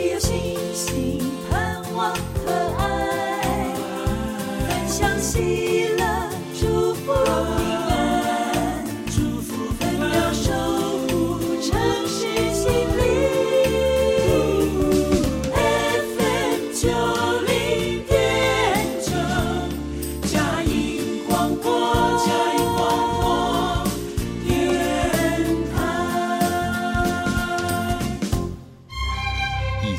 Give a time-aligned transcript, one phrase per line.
[0.00, 1.18] 只有星星，
[1.50, 2.14] 盼望
[2.46, 3.74] 和爱，
[4.68, 5.67] 分享喜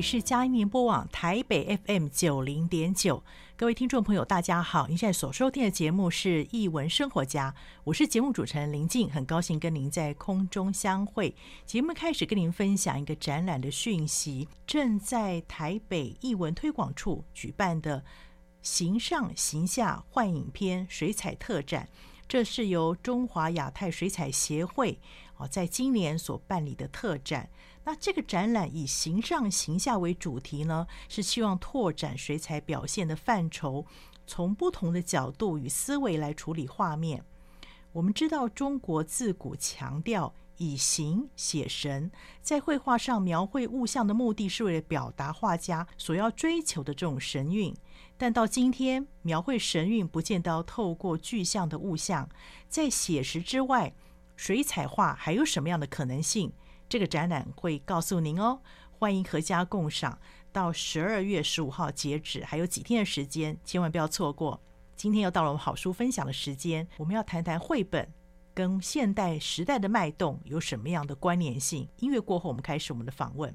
[0.00, 3.22] 是佳音联播网台北 FM 九零点九，
[3.56, 4.86] 各位听众朋友，大家好！
[4.86, 7.50] 您现在所收听的节目是《艺文生活家》，
[7.84, 11.34] 我是节目主持人林静，很高兴跟您在空中相会。
[11.66, 18.04] 节目开始跟您分享一个展览的讯息，正在台北艺文推广处举办的
[18.62, 21.88] “形上形下幻影片”水彩特展，
[22.28, 24.98] 这是由中华亚太水彩协会
[25.36, 27.48] 哦，在今年所办理的特展。
[27.84, 33.86] 那这个展览以形上形下为主题呢，是希望拓展水彩表现的范畴，
[34.26, 37.24] 从不同的角度与思维来处理画面。
[37.92, 42.10] 我们知道中国自古强调以形写神，
[42.42, 47.74] 在绘画上描绘物象的目的是为了表达画家所要追求的这种神韵。
[48.18, 52.28] 但到今天，描绘神韵不见得透过具象的物象，
[52.68, 53.94] 在写实之外，
[54.36, 56.52] 水彩画还有什么样的可能性？
[56.88, 58.60] 这个展览会告诉您哦，
[58.90, 60.18] 欢迎阖家共赏，
[60.50, 64.60] 到十二月十五号截止，还有几天的时间，千万不要错过。
[64.96, 68.08] 今天又到了我们好书分享的时间，我们要谈谈绘本
[68.54, 71.88] 跟现代时代的脉动有什么样的关联性。
[71.98, 73.54] 音乐过后，我们开始我们的访问。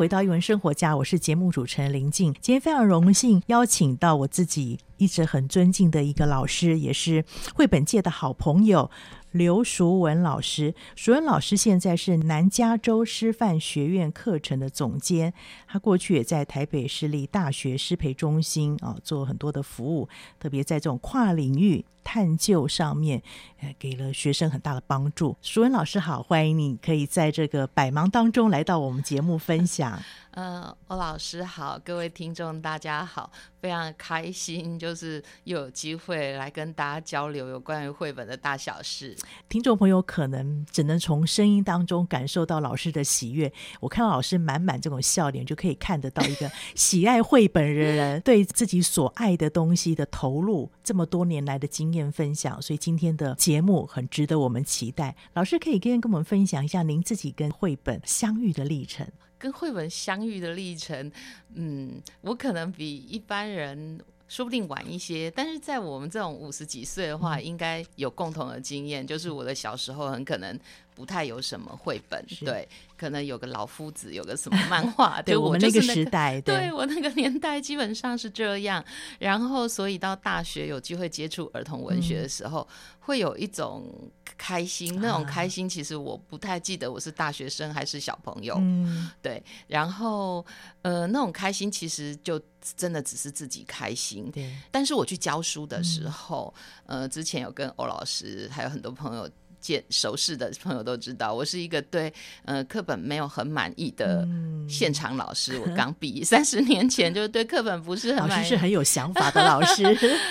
[0.00, 2.32] 回到《一文生活家》，我是节目主持人林静。
[2.40, 7.24] 今天非常荣幸邀请到我自己一直很尊敬的一个老师，也是
[7.54, 8.90] 绘本界的好朋友。
[9.32, 15.32] 刘淑文老师，淑文老师现在是南加州师范学院课程的总监，
[15.68, 20.08] 他过去也在台北市立大学师培中心啊做很多的服务，
[20.40, 23.22] 特别在这种跨领域探究上面，
[23.60, 25.36] 呃，给了学生很大的帮助。
[25.42, 30.02] 淑文老师好，欢迎你可以在这个百忙当中来到我们节目分享。
[30.32, 39.16] 呃，欧老师好，各位听众大家好，非常开心，就是又有机会来跟大家交流有关于绘本的大小事。
[39.48, 55.16] 听众朋友可能只能从声音当中感受到老师的喜悦，我看到老师满满这种笑脸，就可以看得到一个喜爱绘本的人对自己所爱的东西的投入，这么多年来的经验分享，所以今天的节目很值得我们期待。
[55.34, 59.04] 老师可以跟跟我们分享一下您自己跟绘本相遇的历程。
[59.40, 61.10] 跟绘本相遇的历程，
[61.54, 63.98] 嗯，我可能比一般人
[64.30, 70.56] 说不定晚一些，但是在我们这种五十几岁的话，嗯、应该有共同的经验，就是我的小时候很可能
[70.94, 72.66] 不太有什么绘本，对。
[72.96, 78.84] 可能有个老夫子，有个什么漫画， 对，我们那个时代，对，对我那个年代基本上是这样。
[79.18, 83.90] 然后，所以到大学有机会接触儿童文学的时候，嗯、会有一种
[84.36, 85.00] 开心。
[85.00, 88.54] 那种开心，其实我不太记得我是大学生还是小朋友。
[88.58, 89.42] 嗯，对。
[89.66, 90.44] 然后，
[90.82, 92.38] 呃，那种开心其实就
[92.76, 94.30] 真的只是自己开心。
[94.30, 94.54] 对。
[94.70, 96.52] 但是我去教书的时候，
[96.86, 99.30] 嗯、呃，之前有跟欧老师还有很多朋友。
[99.60, 102.12] 见熟识的朋友都知道，我是一个对
[102.44, 104.26] 呃课本没有很满意的
[104.68, 105.58] 现场老师。
[105.58, 109.82] 嗯、我 刚毕业三十年前，就是对课本不是很满意，老师是很有想法的 老师。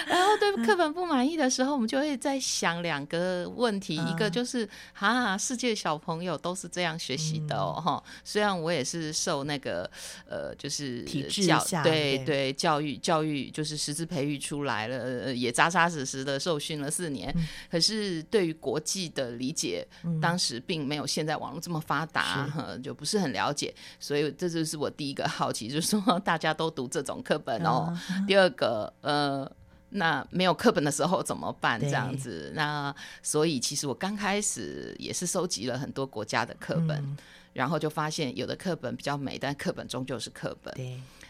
[0.07, 8.13] 然后对课本不满意的时候，我们就会在想两个问题，嗯、一个就是啊，世界小朋友都是这样学习的哦，哈、嗯。
[8.23, 9.89] 虽然我也是受那个
[10.27, 11.47] 呃，就是体制
[11.83, 17.33] 对对，教育教育就是师资培育出来了，也扎扎实实的受训了四年。
[17.35, 19.87] 嗯、可是对于国际的的理解，
[20.21, 27.95] 当时并没有现在网络这么发达， 嗯、就不是很了解，所以这就是我第一个好奇，就是说大家都读这种课本哦。
[28.11, 29.49] 嗯、第二个，呃，
[29.89, 31.79] 那没有课本的时候怎么办？
[31.79, 37.17] 这样子，那所以其实我刚开始也是收集了很多国家的课本，嗯、
[37.53, 40.73] 然后就发现有的课本比较美，但课本终究是课本。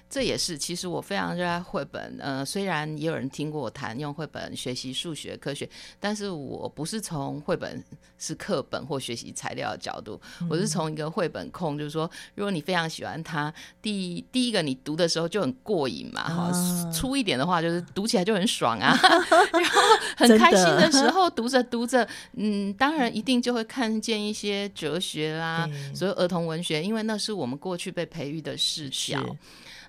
[0.10, 2.18] 对这也是，其实我非常热爱绘本。
[2.20, 5.70] 呃，虽然也有人听过我谈用绘本学习数学、科学，
[6.00, 7.82] 但是我不是从绘本
[8.18, 18.98] 是课本或学习材料的角度，嗯、我是从一个绘本控，就是说，如果你非常喜欢它，第第一个你读的时候就很过瘾嘛，哈、啊，粗一点的话就是读起来就很爽啊，
[19.54, 19.82] 然后
[20.18, 29.24] 很开心的时候读着读着，嗯，当然一定就会看见一些哲学啦，所有儿童文学，因为那是我们过去被培育的视角。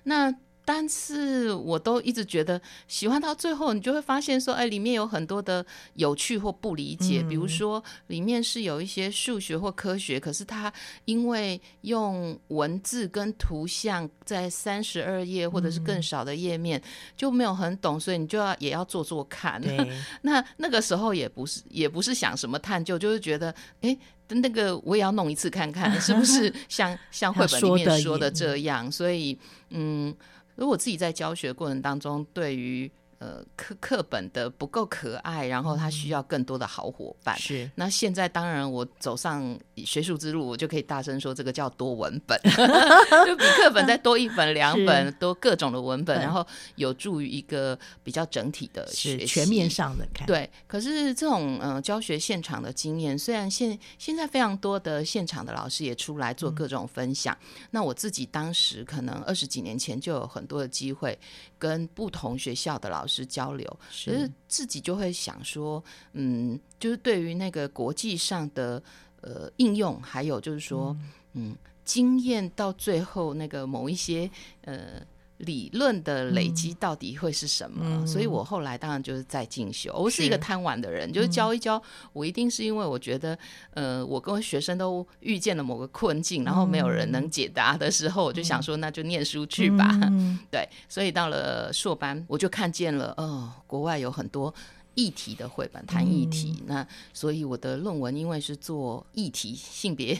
[0.03, 5.65] 那但是我都一直觉得喜欢到最后，你就会发现说，哎，里面有很多的
[5.95, 7.21] 有趣或不理解。
[7.23, 10.71] 嗯、比如说，里面是有一些数学或科学，可是它
[11.05, 16.83] 因为用文字跟图像在三十二页或者是更少的页面、嗯、
[17.17, 19.59] 就没有很懂，所以你就要也要做做看。
[19.59, 19.77] 对
[20.21, 23.97] 那那个时候也不是也不是想什么探究，就是觉得，哎，
[24.29, 28.89] 那个我也要弄一次看看，是不是像像 绘本里面说的这样？
[28.91, 29.37] 所以，
[29.71, 30.15] 嗯。
[30.61, 32.89] 如果自己在教学过程当中，对于
[33.21, 37.37] 呃课课本的不够可爱，然后他需要更多的好伙伴。
[37.37, 42.35] 是，那现在当然我走上学术之路，我就可以大声说，这个叫多文本，
[43.27, 46.43] 就比课本再多一本两本，多各种的文本，然后
[46.77, 50.25] 有助于一个比较整体的学习，全面上的看。
[50.25, 61.15] 对，可是这种呃教学现场的经验，虽然现现在非常多的现场的老师也出来做各种分享，嗯、那我自己当时可能二十几年前就有很多的机会
[61.59, 63.10] 跟不同学校的老师。
[63.11, 63.67] 是交流，
[64.05, 68.81] 可是自己就会想说，嗯，就是对于那个国际上的
[69.21, 70.95] 呃应用，还有就是说，
[71.33, 74.29] 嗯，嗯，经验到最后那个某一些
[74.61, 75.05] 呃。
[75.41, 77.83] 理论的累积到底会是什么？
[77.83, 79.93] 嗯、所以我后来当然就是在进修。
[79.93, 83.37] 我是一个贪玩的人，是就是教一教，嗯、我一定是因为我觉得，
[83.73, 89.89] 呃，我跟学生都遇见了某个困境，然后没有人能解答的时候，嗯、我就想说，那就念书去吧。
[90.03, 94.53] 嗯、 对，所以到了硕班，我就看见了，哦，国外有很多
[94.93, 96.57] 议题的绘本谈议题。
[96.59, 100.19] 嗯、那所以我的论文因为是做议题性别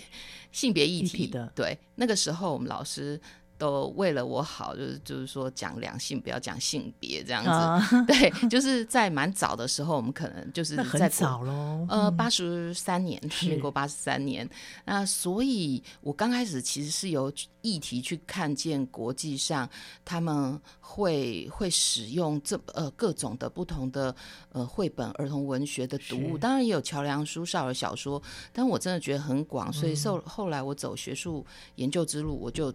[0.52, 3.22] 性别议题的，对，那个时候我们老师。
[3.62, 7.50] 都为了我好，就是就是说讲两性不要讲性别这样子。
[7.96, 8.06] Uh.
[8.10, 11.86] 对，就是在蛮早的时候，我们可能就是在很早喽。
[11.88, 14.50] 呃，八十三年，民国八十三年。
[14.84, 19.70] 那所以，我刚开始其实是由议题去看见国际上
[20.04, 24.16] 他们会会使用这呃各种的不同的
[24.52, 28.20] 呃绘本儿童文学的读物，当然也有桥梁书、少儿小说，
[28.52, 32.74] 但我真的觉得很广，所以受后来我走学术研究之路，我就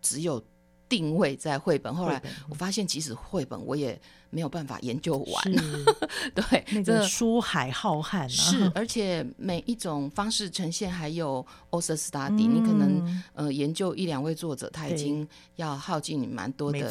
[0.00, 0.42] 只只有
[0.88, 1.94] 定位在绘本。
[1.94, 5.44] 后来我发现，即使绘本，我也没有办法研究完，
[6.34, 15.26] 对，那个书海浩瀚，是，而且每一种方式呈现还有 author study，你可能呃研究一两位作者，他已经
[15.56, 16.90] 要耗尽你蛮多的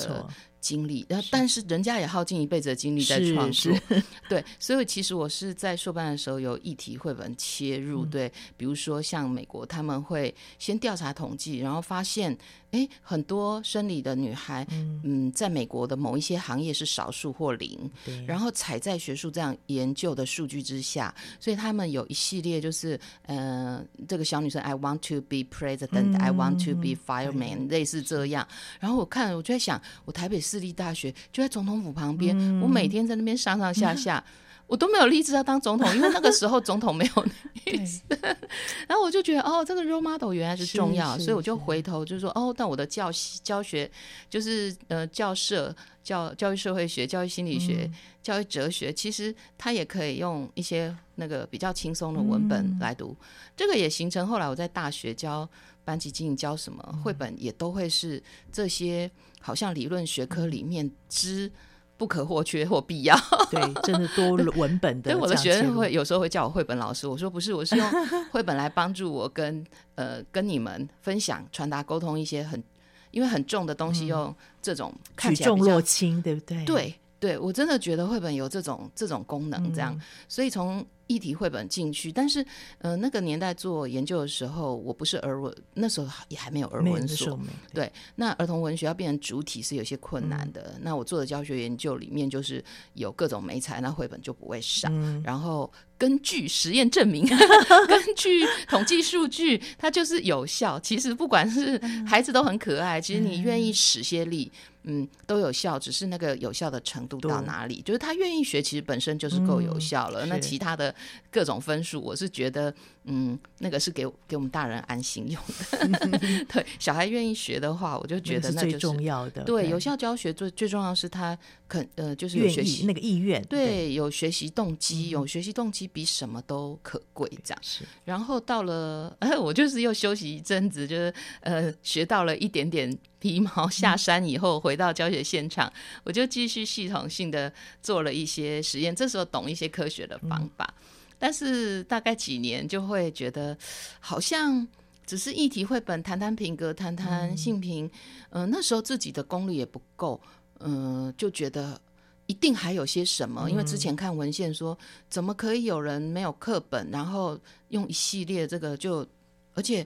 [0.59, 3.73] 精力，然后但是人家也耗尽一辈子的精力在创作，
[4.27, 12.37] 对，所以其实我是在硕班的时候有议题绘本切入，对，比如说像美国他们会先调查统计，然后发现，
[12.71, 14.67] 哎，很多生理的女孩，
[15.03, 17.29] 嗯，在美国的某一些行业是少数。
[17.39, 17.89] 或零，
[18.27, 28.45] 然后踩在学术这样研究的数据之下，所以他们有一系列就是，呃，这个小女生 I want to be president,、嗯、I want to be fireman，、嗯、类似这样。
[28.79, 34.23] 然后我看，我就在想，我台北市立大学就在总统府旁边，嗯、我每天在那边上上下下。
[34.27, 34.33] 嗯
[34.69, 37.25] 我都没有立志要当总统，因为那个时候总统没有。
[38.87, 43.09] 然后我就觉得，哦，这个 role model 原来是重要，所以我就回头就说，哦，但我的教
[43.41, 43.89] 教学
[44.29, 53.17] 就是呃教社教教育社会学、教育心理学、嗯、教育哲学，其实它也可以用一些那个比较轻松的文本来读。
[53.19, 53.25] 嗯、
[53.57, 55.49] 这个也形成后来我在大学教
[55.83, 59.09] 班级经营教什么绘本，也都会是这些
[59.39, 61.51] 好像理论学科里面之。
[62.00, 63.13] 不可或缺或必要，
[63.51, 65.12] 对，真的多文本的。
[65.12, 67.86] 对，我的学生会有时候会叫我绘本老师，我说不是，我是用
[68.31, 69.62] 绘本来帮助我跟
[69.96, 72.63] 呃跟你们分享、传达、沟通一些很
[73.12, 76.63] 因为很重的东西，用这种看重若轻，对不对？
[76.63, 80.86] 对，对我真的觉得绘本有这种这种功能，这样，嗯、所以从。
[81.09, 82.45] 议题绘本进去，但是，
[82.77, 87.35] 呃，那个年代做研究的时候，我不是儿文，那时候也还没有儿文所，
[87.73, 90.73] 对，对，那儿童文学要变成主体是有些困难的。
[90.75, 92.63] 嗯、那我做的教学研究里面，就是
[92.93, 94.87] 有各种美材，那绘本就不会少。
[94.91, 97.27] 嗯、然后根据实验证明，
[97.87, 100.79] 根据统计数据，它就是有效。
[100.79, 101.77] 其实不管是
[102.07, 104.51] 孩子都很可爱，其实你愿意使些力。
[104.83, 107.81] 嗯，都有效，只是那个有效的程度到哪里？
[107.81, 110.25] 就是他愿意学，其实本身就是够有效了。
[110.25, 110.95] 嗯、那其他的
[111.29, 112.73] 各种分数，我是觉得，
[113.11, 116.45] 嗯，那个是给给我们大人安心用的。
[116.47, 119.43] 对，小孩愿意学的话，我就觉得那、就是、是最重要的。
[119.43, 121.37] 对，对有效教学最最重要是他
[121.67, 127.27] 肯呃，就是有学习那个意愿，对，对有学习动机，有学习动机比什么都可贵。
[127.43, 127.83] 这样是。
[128.05, 132.97] 然后到了，呃， 我就是又休息一阵子，就是呃，学到了一点点。
[133.19, 135.73] 皮毛下山以后，回到教学现场，嗯、
[136.05, 137.51] 我就继续系统性的
[137.83, 138.95] 做了一些实验。
[138.95, 140.83] 这时候懂一些科学的方法，嗯、
[141.19, 143.55] 但是大概几年就会觉得，
[143.99, 144.67] 好像
[145.05, 147.85] 只是议题绘本，谈谈品格，谈谈性平。
[148.31, 150.19] 嗯、呃，那时候自己的功力也不够，
[150.59, 151.79] 嗯、呃，就觉得
[152.25, 153.47] 一定还有些什么。
[153.51, 154.75] 因为之前看文献说，
[155.09, 159.05] 怎么可以有人没有课本，然后用一系列这个就，
[159.53, 159.85] 而且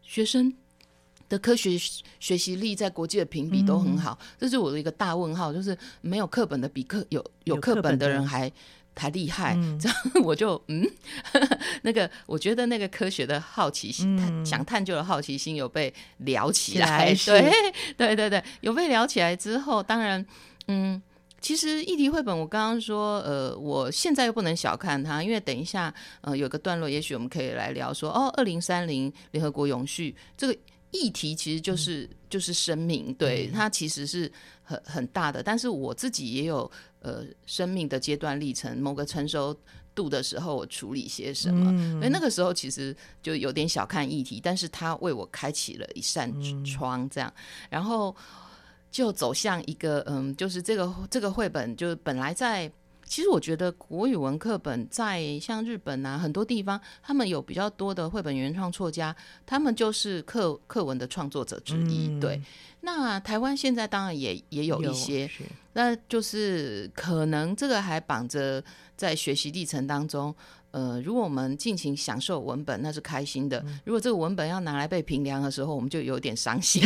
[0.00, 0.54] 学生。
[1.28, 1.76] 的科学
[2.18, 8.50] 学习力在国际的评比都很好，嗯、这是我的一个大问号，就是没有课本的比课有有课本的人还
[8.98, 10.84] 还厉害，嗯、这样我就嗯，
[11.82, 17.52] 那个我觉得那个科学的好奇心，嗯、想探究的好奇心有被聊起来，起来对
[17.96, 20.24] 对对对，有被聊起来之后，当然
[20.66, 21.00] 嗯，
[21.40, 30.56] 其实议题绘本我刚刚说，呃，我现在又不能小看它，因为等一下呃有个段落，也许我们可以来聊说哦，二零三零联合国永续这个。
[30.90, 35.42] 议题其实就是、嗯、就是生命，对、嗯、它其实是很很大的。
[35.42, 39.56] 但是我自己也有呃生命的阶段历程，某个成熟
[39.94, 41.70] 度的时候，我处理些什么。
[41.72, 46.32] 嗯、所以那个时候其实就有点小看议题，但是它为我开启了一扇
[46.64, 48.14] 窗，这样，嗯、然后
[48.90, 52.70] 就走向一个嗯，就是这个这个绘本，就是本来在。
[53.08, 59.14] 其实我觉得国语文课本在像日本啊很多地方，他们有比较多的绘本原创作家，
[59.46, 62.08] 他们就是课课文的创作者之一。
[62.08, 62.40] 嗯、对，
[62.82, 65.28] 那台湾现在当然也也有一些，
[65.72, 68.62] 那就是可能这个还绑着
[68.96, 70.34] 在学习历程当中。
[70.70, 76.82] 呃，如果我们尽情享受文本，那是开心的；如果这个文本要拿来被评量的时候，我们就有点伤心。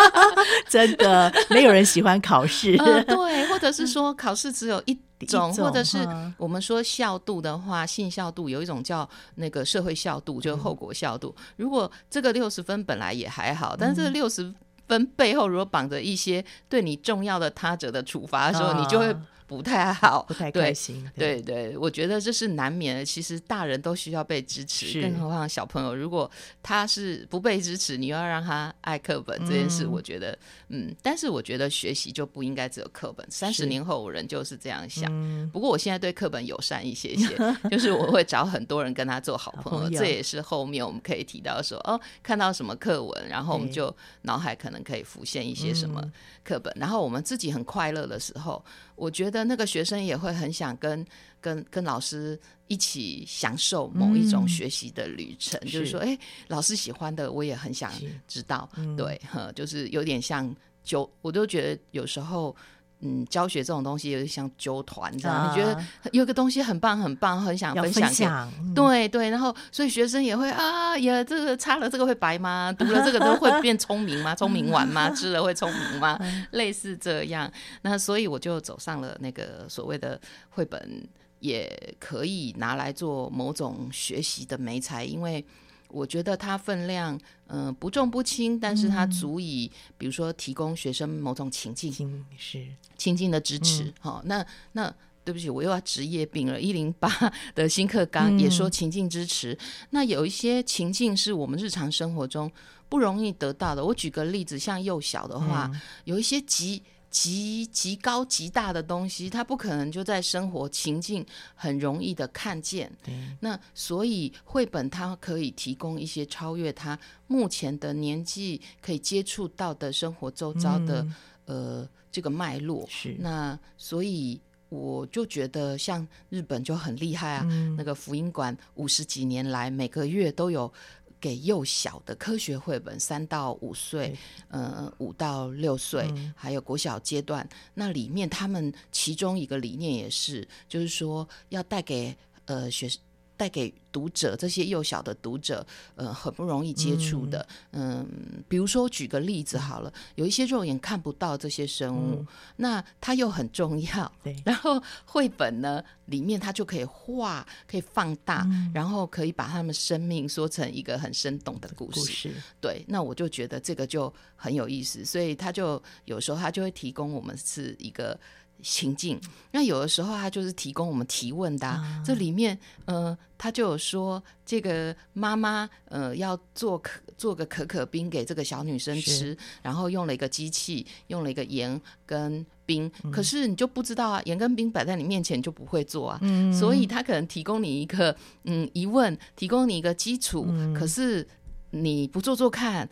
[0.68, 2.74] 真的，没有人喜欢考试。
[2.76, 5.98] 呃，对，或者是说考试只有一种，或者是
[6.38, 11.34] 我们说效度的话，信效度有一种叫那个社会效度，就是后果效度。
[11.36, 14.50] 嗯、如果这个六十分本来也还好，但是这个六十
[14.88, 19.14] 分背后如果绑着一些对你重要的他者的处罚的时候，啊、你就会。
[19.50, 21.04] 不太好，不太开心。
[21.16, 23.04] 对对，对，我觉得这是难免的。
[23.04, 25.92] 其实大人都需要被支持，更何况小朋友。
[25.92, 26.30] 如果
[26.62, 30.30] 他是不被支持，你要让他爱课本这件事，我觉得，
[30.68, 33.26] 嗯，嗯，但是我觉得学习就不应该只有课本。
[33.28, 35.10] 三十年后，我仍旧是这样想。
[35.50, 37.36] 不过我现在对课本友善一些些，
[37.68, 39.80] 就是我会找很多人跟他做好朋友。
[39.80, 43.92] 朋友这也是后面我们可以提到说，哦，看到什么课文，然后我们就
[44.22, 46.00] 脑海可能可以浮现一些什么
[46.44, 48.64] 课本，然后我们自己很快乐的时候。
[49.00, 51.04] 我觉得那个学生也会很想跟
[51.40, 56.18] 跟跟老师一起享受某一种学习的旅程，嗯、就是说，哎，
[56.48, 57.92] 老师喜欢的我也很想
[58.26, 62.54] 知道，嗯、对，呵，就是有点像就我都觉得有时候。
[63.02, 72.70] 嗯，教学这种东西有点像纠团，你知道吗？Uh, 你觉得有个东西很棒很棒，很想分享，分享嗯、对对，然后所以学生也会啊，呀，这个擦了这个会白吗？
[72.78, 74.34] 读了这个都会变聪明吗？
[74.34, 75.10] 聪明丸吗？
[75.10, 76.18] 吃了会聪明吗？
[76.52, 77.50] 类似这样，
[77.82, 85.44] 那所以我就走上了那个所谓的绘本，也可以拿来做某种学习的媒材，因为。
[85.92, 87.14] 我觉得它分量，
[87.48, 92.66] 嗯、呃，不重不轻，但是它足以，嗯、比如说提供学生某种情境，是
[92.96, 93.92] 情境的支持。
[94.00, 94.94] 好、嗯哦，那那
[95.24, 96.60] 对不起，我又要职业病了。
[96.60, 97.08] 一零八
[97.54, 99.58] 的新课纲也说情境支持，嗯、
[99.90, 102.50] 那有一些情境是我们日常生活中
[102.88, 103.84] 不容易得到的。
[103.84, 106.82] 我举个例子，像幼小的话，嗯、有一些极。
[107.10, 111.26] 极极高极大的东西，他不可能就在生活情境
[111.56, 112.90] 很容易的看见。
[113.04, 122.86] 对那所以绘本它可以提供一些超越他目前的年纪可以接触到的生活周遭的、嗯、呃这个脉络。
[122.88, 130.72] 是那所以我就觉得像日本就很厉害啊，嗯、那个福音馆五十几年来每个月都有。
[131.20, 142.98] 给幼小的科学绘本，三到五岁，对呃，五到六岁，嗯、还有国小阶段，那里面他们其中一个理念也是，就是说要带给呃学生。
[143.40, 152.26] 带给读者这些幼小的读者，呃，很不容易接触的，嗯，嗯，比如说举个例子好了，有一些肉眼看不到这些生物，嗯、
[152.56, 154.36] 那它又很重要，对。
[154.44, 162.84] 然后绘本呢，里面它就可以画，可以放大，嗯、然后可以把他们生命说成一个很生动的故事，故事对。
[162.88, 168.20] 那我就觉得这个就很有意思，所以他就有时候他就会提供我们是一个。
[168.62, 169.20] 情境，
[169.50, 171.82] 那有的时候他就是提供我们提问的、啊。
[171.84, 191.26] 嗯、这里面，呃，他就有说，这个妈妈，呃，要做可做个可可冰给这个小女生吃，然后用了一个机器，用了一个盐跟冰，嗯、可是你就不知道啊，盐跟冰摆在你面前就不会做啊，嗯、所以他可能提供你一个嗯疑问，提供你一个基础，嗯、可是
[191.70, 192.88] 你不做做看，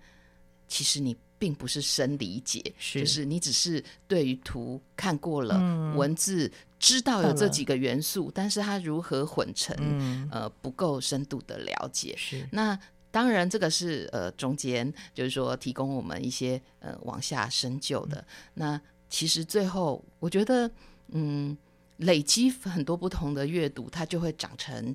[0.66, 1.16] 其实你。
[1.38, 12.14] 并不是深理解，是就是你只是对于图看过了，嗯、文字知道有这几个元素，但是它如何混成，嗯、呃，不够深度的了解。
[12.16, 12.76] 是那
[13.10, 18.18] 当然，这个是呃中间就是说提供我们一些呃往下深究的。
[18.18, 20.68] 嗯、那其实最后我觉得，
[21.12, 21.56] 嗯，
[21.98, 24.94] 累积很多不同的阅读，它就会长成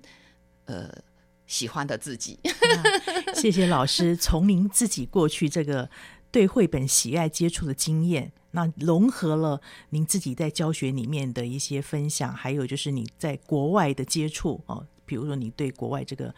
[0.66, 0.90] 呃
[1.48, 2.38] 喜欢的自己。
[3.34, 5.90] 谢谢老师，从您自己过去这个。
[6.34, 14.88] 对绘本喜爱接触的经验，那融合了您自己在教学里面的一些分享，还有就是你在国外的接触哦。
[15.06, 16.34] 比如说，你对国外这个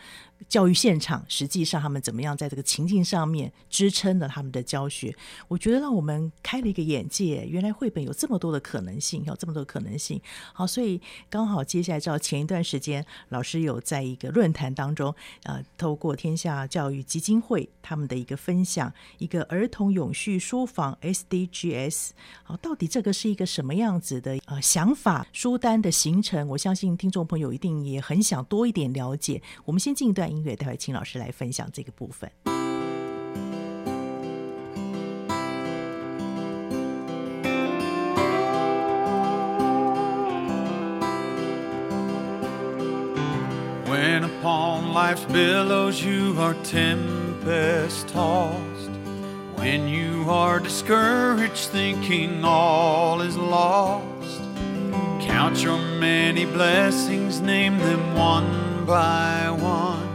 [0.47, 5.15] 教育现场，实际上他们怎么样在这个情境上面支撑了他们的教学？
[5.47, 10.21] 我觉得让我们开了一个眼界，原来绘本有这么多的可能性，有这么多可能性。
[10.53, 22.09] 好，所以刚好接下来知道前一段时间老师有在一个论坛当中，呃，透过天下教育基金会他们的一个分享，一个儿童永续书房 SDGs。
[22.43, 25.25] 好，到底这个是一个什么样子的呃想法？
[25.31, 32.30] 书单的形成，我相信听众朋友一定也很想多一点了解，我们先进一段音乐，待会请老师来分享这个部分。
[43.86, 48.90] When upon life's billows you are tempest tossed,
[49.56, 54.40] when you are discouraged thinking all is lost.
[55.20, 60.08] Count your many blessings, name them one by one,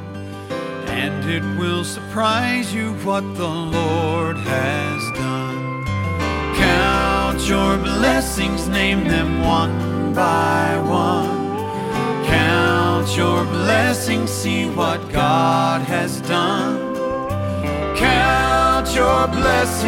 [0.91, 5.85] and it will surprise you what the Lord has done.
[6.57, 11.39] Count your blessings, name them one by one.
[12.27, 16.97] Count your blessings, see what God has done.
[17.97, 19.87] Count your blessings,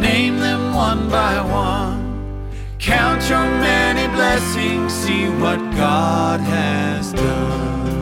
[0.00, 2.00] name them one by one.
[2.78, 8.01] Count your many blessings, see what God has done.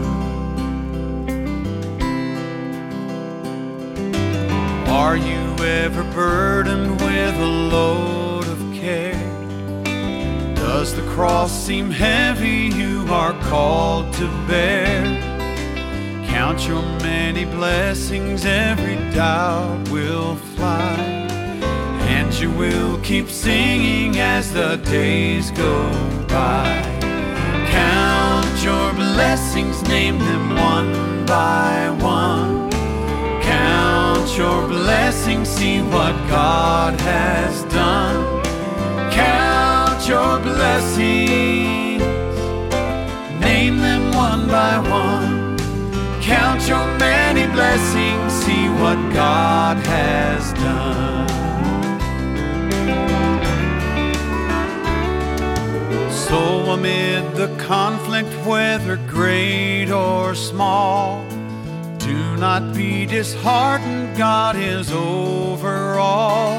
[5.00, 9.14] Are you ever burdened with a load of care?
[10.54, 15.02] Does the cross seem heavy you are called to bear?
[16.26, 20.94] Count your many blessings, every doubt will fly.
[22.16, 25.88] And you will keep singing as the days go
[26.28, 26.82] by.
[27.70, 32.69] Count your blessings, name them one by one.
[34.20, 38.42] Count your blessings, see what God has done.
[39.10, 42.02] Count your blessings,
[43.40, 45.56] name them one by one.
[46.20, 51.28] Count your many blessings, see what God has done.
[56.12, 61.24] So, amid the conflict, whether great or small,
[62.40, 66.58] not be disheartened, God is over all.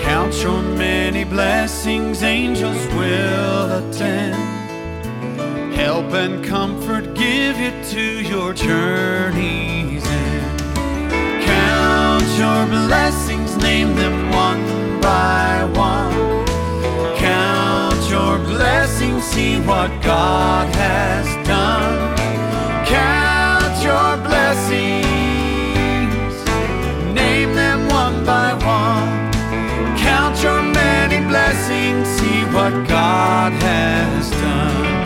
[0.00, 4.34] Count your many blessings, angels will attend.
[5.74, 10.60] Help and comfort give you to your journey's end.
[11.44, 16.46] Count your blessings, name them one by one.
[17.18, 22.11] Count your blessings, see what God has done.
[24.72, 26.34] Blessings,
[27.14, 29.30] name them one by one.
[29.98, 35.04] Count your many blessings, see what God has done.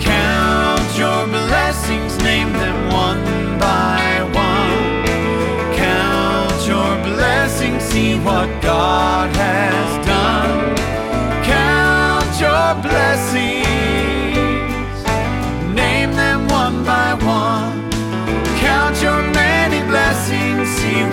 [0.00, 3.24] Count your blessings, name them one
[3.58, 5.74] by one.
[5.74, 10.01] Count your blessings, see what God has done.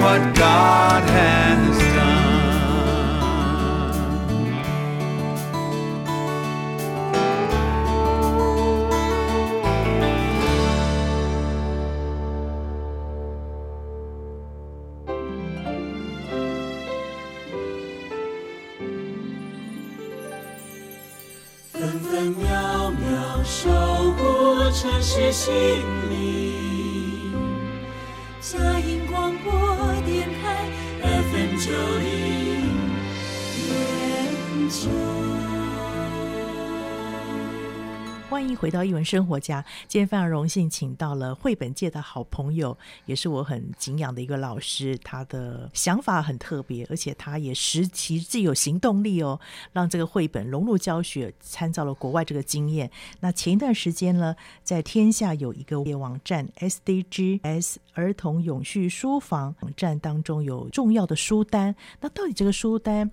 [0.01, 1.48] What God has
[38.69, 39.65] 回到一文生活家。
[39.87, 42.77] 今天非常荣幸，请到了绘本界的好朋友，
[43.07, 44.95] 也是我很敬仰的一个老师。
[45.03, 49.39] 他的想法很特别，而且他也实其自有行动力哦，
[49.73, 52.91] 让这个绘本融入教学，参照了国外这个经验。
[53.21, 61.75] 那前一段时间呢，在天下有一个网站 SDGs 儿童永续书房网站当中有重要的书单。
[62.01, 63.09] 那到底这个书单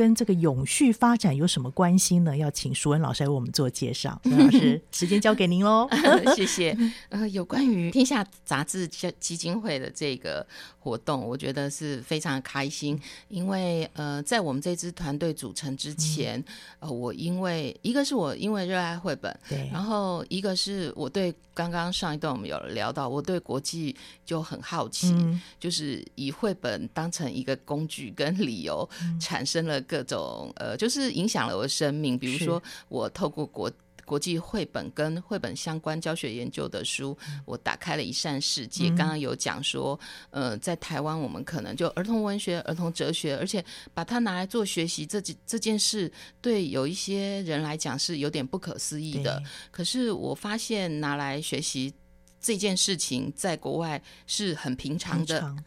[0.00, 2.34] 跟这个永续发展有什么关系呢？
[2.34, 4.18] 要请舒文老师来为我们做介绍。
[4.24, 5.86] 舒文老师，时间交给您喽。
[6.34, 6.74] 谢谢。
[7.10, 10.46] 呃，有关于天下杂志基金会的这个
[10.82, 16.38] 活动，我觉得是非常开心，因为呃，在我们这支团队组成之前，
[16.80, 28.88] 嗯、呃，我因为一个是我因为热爱绘本，对，然后一个是我对刚刚上一段我们有聊到，我对国际就很好奇，嗯、就是以绘本当成一个工具跟理由，
[29.20, 33.70] 产生了各种呃，就是影响了我的生命，比如说我透过国。
[34.10, 38.88] 国际绘本跟绘本相关教学研究的书，我打开了一扇世界。
[38.88, 39.98] 刚刚有讲说，
[40.30, 49.40] 呃，在台湾我们可能就儿童文学、儿童哲学，而且把它拿来做学习，这件这件事对有一些人来讲是有点不可思议的。
[49.70, 51.94] 可是我发现拿来学习
[52.40, 55.38] 这件事情，在国外是很平常的。
[55.38, 55.64] 平常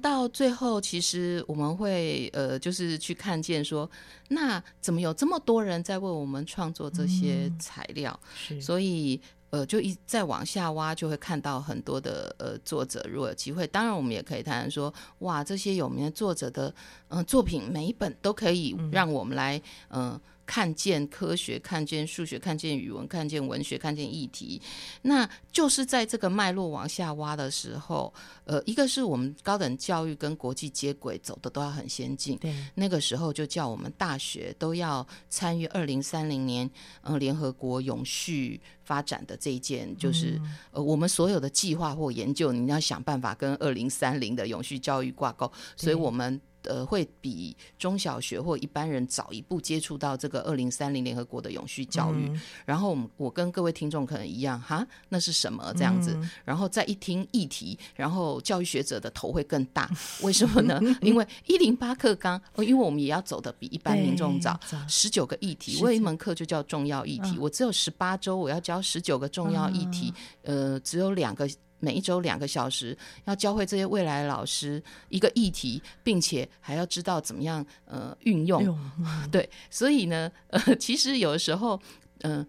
[0.00, 3.88] 到最后，其实我们会呃，就是去看见说，
[4.28, 8.18] 那怎么有这么多人在为我们创作这些材料？
[8.50, 13.06] 嗯、所以呃，就一再往下挖，就会看到很多的呃作者。
[13.08, 16.68] 如果有机会，当然我们也可以谈谈说，哇，这些有名的作者的
[17.08, 19.56] 嗯、呃、作品，每一本都可以让我们来
[19.88, 20.10] 嗯。
[20.10, 24.60] 呃看见科学，看见数学，看见语文，看见文学，看见议题。
[25.02, 28.12] 那就是在这个脉络往下挖的时候，
[28.44, 32.36] 呃，一个是我们高等教育跟国际接轨走的都要很先进。
[32.38, 36.70] 对，那个时候就叫我们大学都要参与二零三零年，
[37.02, 46.40] 呃，联合国永续发展的这一件，就是、嗯、呃，我们所有的计划或研究，你要想办法跟二零三零的永续教育挂钩，所以我们。
[46.64, 52.28] 呃，会比中小学或一般人早一步接触到这个二零三零联合国的永续教育。
[52.28, 56.14] 嗯、然后我跟各位听众可能一样，哈，那是什么这样子？
[56.14, 59.90] 嗯、然后再一听议题，然后教育学者的头会更大。
[60.22, 60.80] 为什么呢？
[61.00, 67.32] 因为 一零八课纲，因为我们也要走的比一般民众早，十九个议题，我有一门课就叫重要议题。
[67.32, 70.12] 嗯、我只有十八周，我要教十九个重要议题。
[70.42, 71.48] 嗯、呃，只有两个。
[71.84, 78.66] 每一周两个小时，要教会这些未来的老师一个议题，并且还要知道怎么样呃运用。
[78.98, 81.78] 嗯、对，所以呢，呃，其实有的时候，
[82.22, 82.46] 嗯、呃。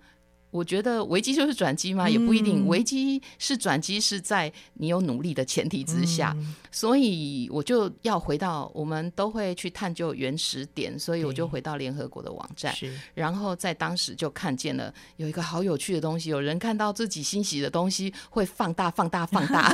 [0.56, 2.10] 我觉得危机就是转机吗？
[2.10, 2.66] 也不一定。
[2.66, 6.34] 危机是转机，是在你有努力的前提之下。
[6.38, 12.74] 嗯、所以我就要回到，我们都会去探究原始点，所以我就回到联合国的网站，
[13.14, 16.30] 然后在当时就看见了有一个好有趣的东西。
[16.30, 19.70] 有人看到自己欣喜的东西会放大、放大、放大，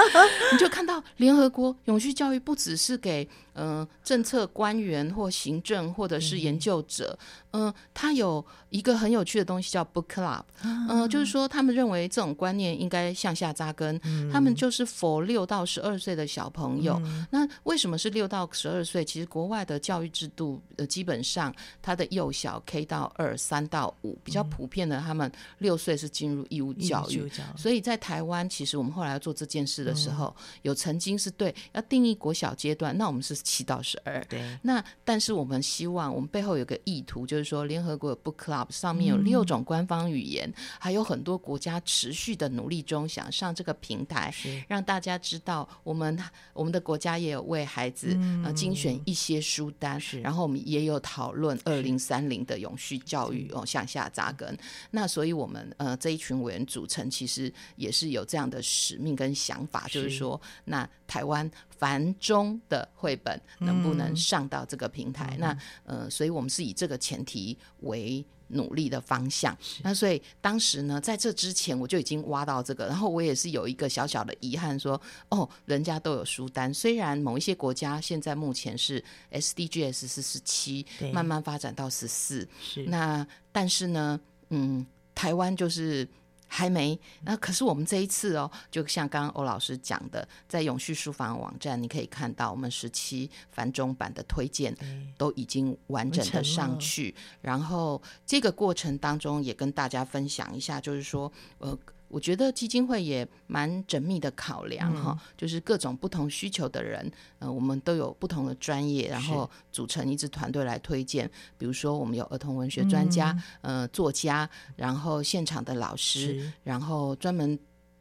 [0.52, 7.18] 你就看到联合国永续教育不只是给嗯、呃、政策官员或行政或者是研究者，
[7.52, 10.22] 嗯、呃，它有一个很有趣的东西叫 Book
[10.62, 14.00] 嗯、就是说，他们认为这种观念应该向下扎根。
[14.32, 17.00] 他们就是 for 六到十二岁的小朋友。
[17.30, 19.04] 那为什么是六到十二岁？
[19.04, 27.30] 其实国外的教育制度，呃，基本上他的幼小 K 到二、三到五比较普遍的，他们六岁是进入义务教育。
[27.56, 34.24] 所以在台湾，其实我们后来要做这件事的时候，有曾经是对要定义国小阶段，那我们是七到十二。
[34.28, 34.42] 对。
[34.62, 40.15] 那但是我们希望，我们背后有个意图，就是说，联合国 Book Club 上面有六种官方语。
[40.16, 40.50] 语言
[40.80, 44.32] 还有很多国家持续的努力中，想上这个平台，
[44.66, 46.18] 让大家知道我们
[46.54, 54.56] 我们的国家也有为孩子、嗯、呃精选一些书单，然后我们也有讨论二零三零的永续教育哦向下扎根。
[54.92, 59.96] 那所以我们呃这一群委员组成，其实也是有这样的使命跟想法，是。
[59.96, 65.36] 就是说，那台湾繁中的绘本能不能上到这个平台？
[65.38, 68.24] 嗯、那呃，所以我们是以这个前提为。
[68.48, 82.48] 努力的方向，那所以当时呢，在这之前我就已经挖到这个，然后我也是有一个小小的遗憾，说哦，人家都有书单，虽然某一些国家现在目前是 SDGs 是十七，慢慢发展到十四，
[82.86, 86.08] 那但是呢，嗯，台湾就是。
[86.46, 94.76] 还没，那可是我们这一次哦，就像刚刚欧老师讲的，在永续书房网站，你可以看到我们十七繁中版的推荐
[95.18, 101.76] 都已经完整的上去，然后这个过程当中也跟大家分享一下，就是说，呃。
[102.16, 111.30] 我觉得基金会也蛮缜密的考量哈，嗯、就是各种不同需求的人，呃，我们都有不同的专业，然后组成一支团队来推荐。
[111.58, 117.58] 比如说，我们有儿童文学专家，嗯、呃，作家，然后现场的老师，然后专门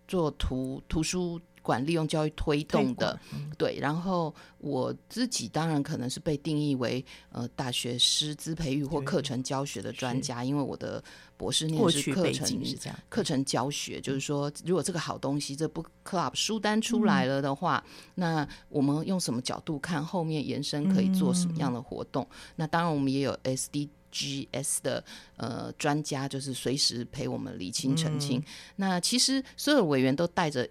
[0.07, 3.79] 做图图书馆利用教育推动的，嗯、对。
[3.79, 11.03] 然后我自己当然可能是被定义为呃大学师资培育或课程教学的专家，因为我的。
[11.37, 22.23] 博士念是课程是这样，课程教学就是说，如果这个好东西，这 book club 书单出来了的话，嗯、那我们用什么角度看后面延伸可以做什么样的活动？
[22.31, 25.03] 嗯、那当然，我们也有 SDGs 的
[25.35, 28.39] 呃专家，就是随时陪我们理清澄清。
[28.39, 28.45] 嗯、
[28.77, 30.65] 那其实所有委员都带着。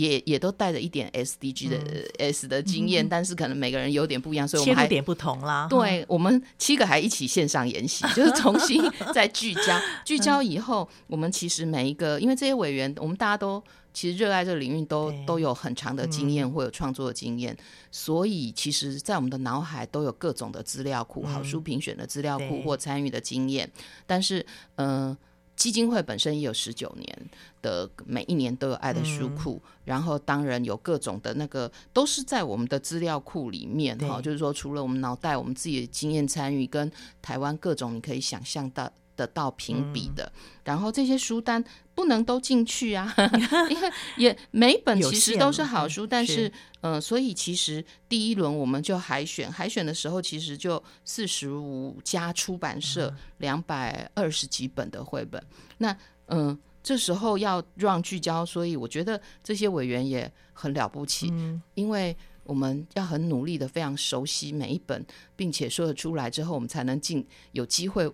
[0.00, 1.78] 也也都带着一点 SDG 的
[2.18, 5.66] S 的经验，嗯、但是可能每个人有点不一样，所以我们还点不同啦。
[5.68, 8.82] 对，我们七个还一起线上研习， 就是重新
[9.12, 9.78] 再聚焦。
[10.04, 17.58] 聚焦以后，我们其实每一个，因为这些委员，我们大家都其实热爱这个领域都，都都有很长的经验或有创作的经验，嗯、
[17.90, 23.66] 所以其实，在我们的脑海都有各种的资料库，嗯、好书评选的资料库或参与的经验。
[23.74, 24.44] 对但是，
[24.76, 25.18] 嗯、呃。
[25.60, 34.22] 基金会本身也有十九年的，每一年都有爱的书库，嗯、然后当然有各种的那个，都是在我们的资料库里面哈对。
[34.22, 41.62] 就是说，除了我们脑袋，我们自己的经验参与，跟台湾各种你可以想象到得到评比的，嗯、然后这些书单
[41.94, 43.14] 不能都进去啊，
[43.68, 46.50] 因为也每本其实都是好书，但是。
[46.82, 55.44] 嗯、呃，所以其实第一轮我们就海选，海选的时候其实就四十五家出版社，两百二十几本的绘本。
[55.76, 55.92] 那
[56.28, 65.04] 嗯、呃，这时候要让聚焦，所以我觉得这些委员也很了不起，嗯、因为我们要很努力的，非常熟悉每一本，
[65.36, 68.10] 并且说得出来之后，我们才能进有机会。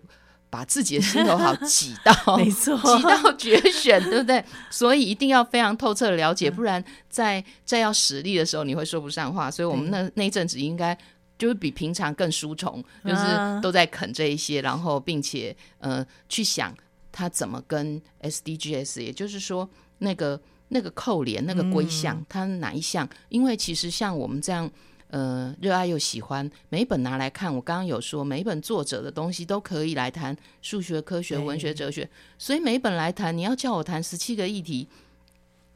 [0.49, 4.43] 把自己的心头好挤到， 没错，挤到决选，对不对？
[4.71, 9.51] 所以一定要非常透彻的了解，不然在在要实力的时候，你会说不上话。
[9.51, 10.97] 所以我们那那一阵子应该
[11.39, 16.75] 就是比平常更书虫，就是都在啃这一些，然后并且呃去想
[17.11, 23.09] 他怎么跟 SDGs，也就是说那个那个扣连那个归项，它哪一项？
[23.29, 24.71] 因为其实像我们这样。
[25.09, 27.55] 呃，热爱又喜欢，每一本拿来看。
[27.55, 33.37] 我刚刚有说，每一本作者的东西都可以来谈数学、科学、文学、哲学，所以每一本来谈。
[33.37, 34.89] 你要叫我谈十七个议题，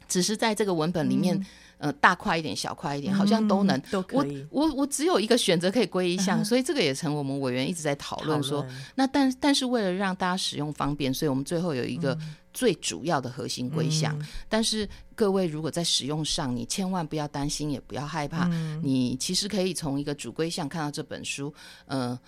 [0.07, 1.45] 只是在这个文本里面，嗯、
[1.81, 3.75] 呃，大块一点、小块一点，好像都能。
[3.75, 4.45] 嗯、都可以。
[4.49, 8.65] 我我我只有一个选择可以归一项，嗯、所以这个也成我们委员一直在讨论说，
[8.95, 12.13] 那但但是为了让大家使用方便，所以我们最后有一个。
[12.13, 18.45] 嗯最主要的核心归项，嗯、但是各位如果在使用上，你千万不要担心，也不要害怕。
[18.51, 21.53] 嗯、你其实可以从一个主归项看到这本书，
[21.85, 22.19] 呃，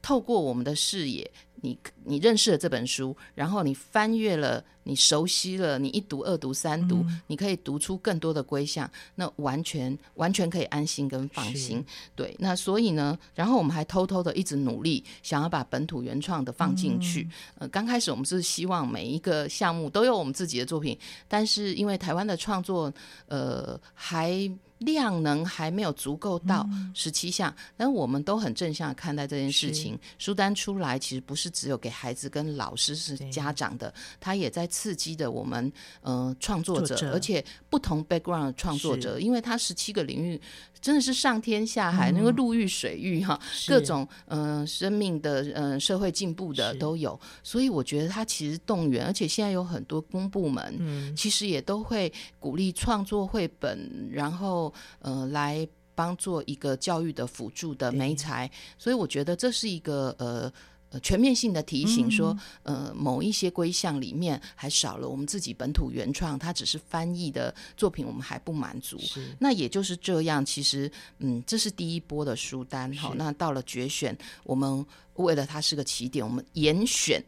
[0.00, 1.28] 透过我们的视野。
[1.62, 11.84] 你你认识了这本书，然后你翻阅了，你熟悉了，你一读、二读、三读，嗯、你可以读出更多的归项，那完全完全可以安心跟放心。
[12.14, 17.22] 对，那所以呢，然后我们还偷偷的一直努力，想要把本土原创的放进去。
[17.22, 20.98] 嗯、呃，刚开始我们是希望每一个项目都有我们自己的作品，
[21.28, 22.92] 但是因为台湾的创作，
[23.26, 24.50] 呃，还。
[24.82, 29.98] 量能还没有足够到十七项，嗯、但我们都很正向看待这件事情。
[30.18, 37.12] 书单出来，其实不是只有给孩子跟老师是家长的，他也在刺激的我们呃创作者，者。
[37.12, 40.40] 而且不同 background 的创作者，因为他十七个领域
[40.82, 54.70] 真的是上天下海，嗯、那个陆域水域哈，各种呃生命的呃社会进步的都有，所以我觉得他其实动员，而且现在有很多公部门，嗯、其实也都会鼓励创作绘本，然后。
[54.98, 60.50] 呃，来帮做一个教育的辅助的媒材，所以我觉得这是一个呃
[60.92, 68.96] 呃全面性的提醒说，嗯、呃某一些归项里面还少了我们自己本土原创，它只是翻译的作品，我们还不满足。
[69.40, 74.86] 那也就是这样，其实嗯，这是第一波的书单，好是，那到了决选，我们。
[75.16, 77.22] 为了它是个起点，我们严选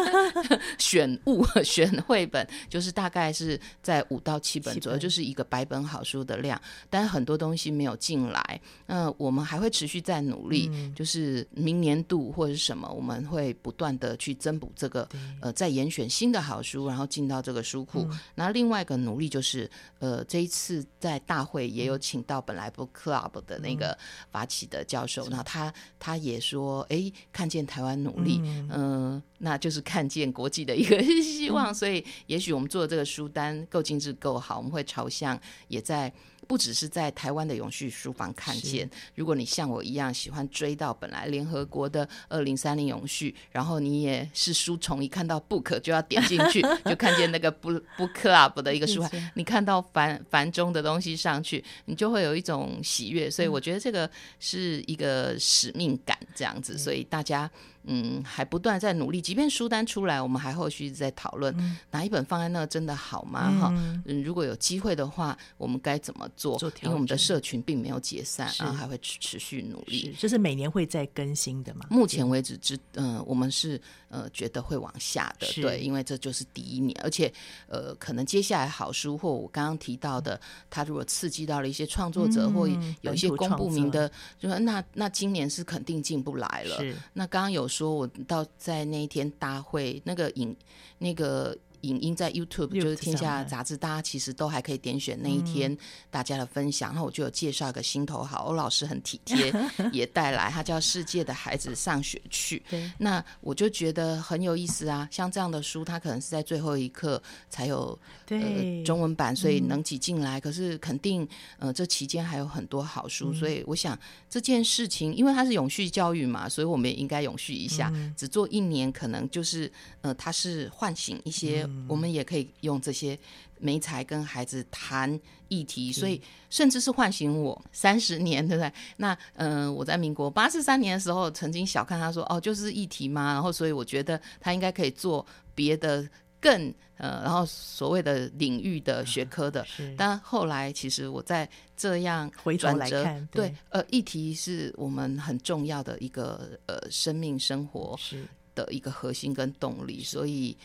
[0.80, 6.58] 选物选绘本，就是大概是在五到七本左右，就是一个百本好书的量。
[6.88, 15.06] 但很多东西没有进来，那我们还会持续在努力，嗯、就是明年度或者是什么，我们会不断的去增补这个
[15.40, 18.08] 呃，再严选新的好书，然后进到这个书库。
[18.34, 23.96] 那、嗯、另外一个努力就是，呃，这一次在大会也有请到本来 Book Club 的那个
[24.30, 27.12] 法起的教授，那、嗯、他他也说，哎。
[27.32, 31.72] 看见台湾努力，嗯、呃，那就是看见国际的一个 希望。
[31.72, 36.12] 嗯、所以，也许我们做的这个书单够精致、够好，我们会朝向也在。
[36.52, 57.50] 不只是在台湾的永续书房看见，如果你像我一样喜欢追到本来联合国的二零三零永续，然后你也是书虫，一看到 book 就要点进去，就看见那个 book book club 的一个书，是你看到繁繁中的东西上去，你就会有一种喜悦，所以我觉得这个是一个使命感这样子，嗯、所以大家。
[57.84, 59.20] 嗯，还不断在努力。
[59.20, 63.50] 即便书单出来，我们还后续在讨论、嗯、哪一本放在那真的好吗？
[63.60, 63.74] 哈、
[64.06, 66.58] 嗯，如果有机会的话，我们该怎么做？
[66.58, 70.14] 做因为我们的社群并没有解散，是然后还会持持续努力。
[70.18, 71.86] 这是每年会再更新的嘛？
[71.90, 73.80] 目前为止，只嗯、呃，我们是
[74.12, 77.32] 呃觉得会往下的，对，因为这就是第一年，而且
[77.66, 82.68] 呃，可能接下来好书或我刚刚提到的，他如果刺激到了一些创作者，嗯、或
[83.00, 86.80] 有一些公布名的，就说那那今年是肯定进不来了。
[87.12, 87.66] 那刚刚有。
[87.72, 90.54] 说我到在那一天大会那个影
[90.98, 91.56] 那个。
[91.82, 95.76] 影音在 YouTube 就是天下杂志，大家其实都还可以点选那一天
[96.10, 96.90] 大家的分享。
[96.90, 99.52] 然后我就有介绍一个心头好，欧老师很体贴，
[99.92, 102.62] 也带来他叫《世界的孩子上学去》。
[102.98, 105.08] 那我就觉得很有意思啊。
[105.10, 108.38] 像这样的书，它可能是在最后一刻才有呃
[108.84, 110.40] 中文版，所以能挤进来。
[110.40, 111.26] 可是肯定
[111.58, 113.98] 呃这期间还有很多好书，所以我想
[114.30, 117.92] 这件事情，因为它是永续教育嘛，所以我们也应该永续一下。
[118.16, 121.68] 只做一年，可能就是呃它是唤醒一些。
[121.88, 123.18] 我们也可以用这些
[123.58, 125.18] 媒材跟孩子谈
[125.48, 126.20] 议题，所以
[126.50, 128.72] 甚至是唤醒我三十年，对不对？
[128.96, 133.32] 那嗯、呃，我在民国八十三年的时候，曾经小看他说，哦，就是议题嘛。
[133.32, 136.08] 然后，所以我觉得他应该可以做别的
[136.40, 139.64] 更呃，然后所谓的领域的学科的。
[139.78, 150.56] 嗯、但后来，其实我在这样回头来看，对，对，呃，议题是我们很重要的一个呃生命生活是的一个核心跟动力，所以。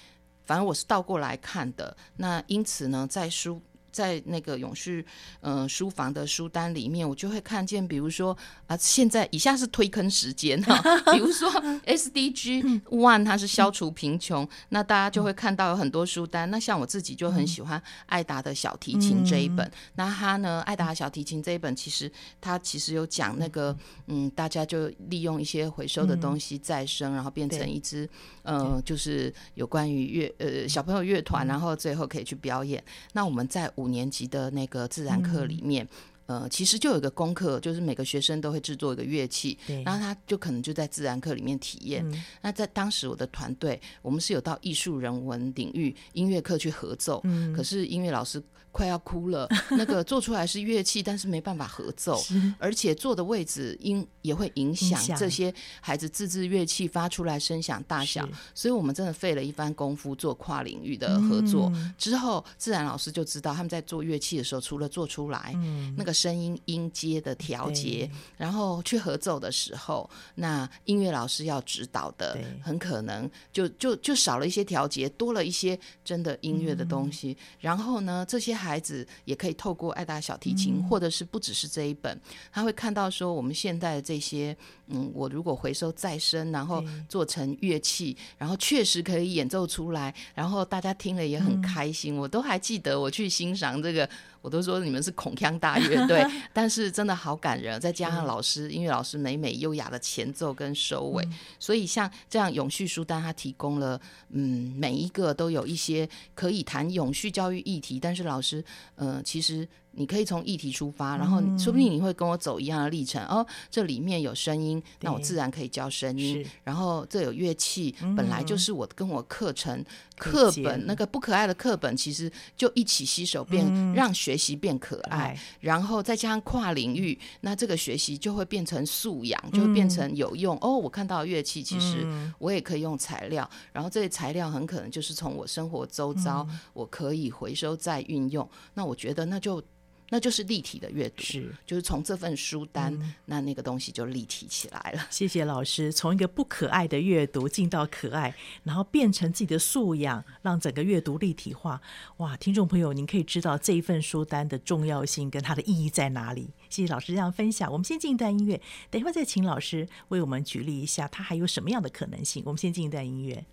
[0.48, 3.62] 反正我是倒过来看的，那因此呢，在书
[3.98, 5.04] 在那个永续
[5.42, 8.38] 嗯、呃、书房的书单里面，我就会看见，比如说
[8.68, 10.80] 啊，现在以下是推坑时间哈，
[11.12, 11.50] 比如说
[11.88, 16.52] SDG One 它是消除贫穷，那大家就会看到有很多书单。
[16.52, 23.76] 那像我自己就很喜欢艾达的小提琴这一本，那他呢，艾达小提琴这一本其实他其实有讲那个
[24.06, 28.08] 嗯，大家就利用一些回收的东西再生，然后变成一支
[28.44, 32.84] 呃，就是有关于乐呃小朋友乐团，然后最后可以去表演。
[33.14, 35.88] 那我们在五年级的那个自然课里面，
[36.26, 42.06] 嗯、呃，其实就有一个功课，就是每个学生都会制作一个乐器，然后他就可能就在自然课里面体验。
[42.12, 48.44] 嗯、那在当时我的团队，我们是有到艺术人文领域音乐课去合奏，嗯、可是音乐老师。
[48.78, 52.24] 快要哭了， 那个做出来是乐器，但是没办法合奏，
[52.60, 55.52] 而且坐的位置音也会影响这些
[55.82, 61.72] 孩子自制乐器发出来声响大小，所以我们真的费了一番功夫做跨领域的合作。
[61.74, 68.08] 嗯、之后，自然老师就知道他们在做乐器的时候，除了做出来、嗯、那个声音音阶的调节，
[68.38, 77.32] 然后去合奏的时候，那音乐老师要指导的，很可能就就就少了一些调节，多了一些真的音乐的东西。
[77.32, 82.20] 嗯、然后呢，这些孩孩子也可以透过爱达小提琴，或者是不只是这一本，
[82.52, 84.56] 他会看到说我们现在的这些，
[84.88, 92.18] 嗯，我如果回收再生，然后做成乐器，然后确实可以演奏出来，然后大家听了也很开心。
[92.18, 94.08] 我都还记得我去欣赏这个。
[94.48, 97.78] 我都说你们是孔腔大乐队， 但是真的好感人。
[97.82, 101.28] 再加上老师音乐老师美美优雅的前奏跟收尾，
[101.60, 108.64] 所以像这样永续书单，它提供了嗯，每一个都有一些可以谈永续教育议题，但是老师
[108.96, 109.68] 呃其实。
[109.98, 113.22] 你可以从议题出发，然后说不定你会跟我走一样的历程。
[113.24, 116.46] 嗯、哦，这里面有声音，那我自然可以教声音。
[116.64, 119.84] 然后这有乐器，嗯、本来就是我跟我课程
[120.18, 125.36] 课本那个不可爱的课本，其实就一起携手变，嗯、让学习变可爱。
[125.36, 130.56] 嗯、然后再加上跨领域，那这个学习就会变成素养，就会变成有用。
[130.58, 132.06] 嗯、哦，我看到乐器，其实
[132.38, 133.50] 我也可以用材料。
[133.74, 138.48] 然后这些材料很可能就是从我生活周遭，我可以回收再运用。
[138.76, 139.64] 那我觉得那就。
[140.10, 145.06] 那就是立体的阅读，是就是从这份书单，嗯、那那个东西就立体起来了。
[145.12, 148.34] 谢谢老师，从一个不可爱的阅读进到可爱，
[148.64, 151.82] 然后变成自己的素养，让整个阅读立体化。
[152.18, 156.50] 哇，听众朋友，您可以知道这一份书单的重要性跟它的意义在哪里。
[156.70, 157.72] 谢谢老师这样分享。
[157.72, 162.42] 我们先进一段音乐，等一会儿再请老师为我们举例一下，它还有什么样的可能性。
[162.46, 163.46] 我们先进一段音乐。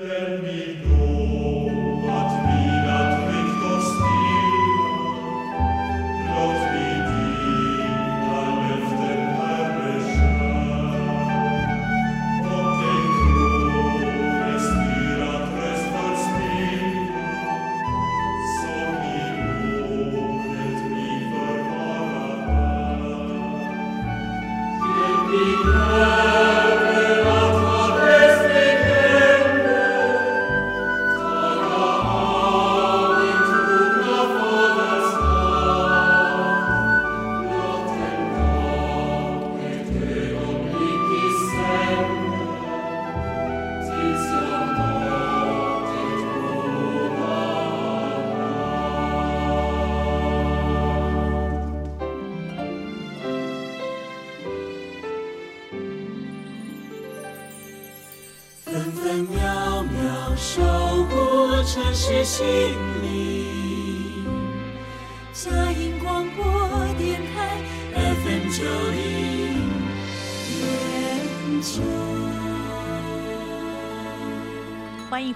[0.00, 1.13] Denn mit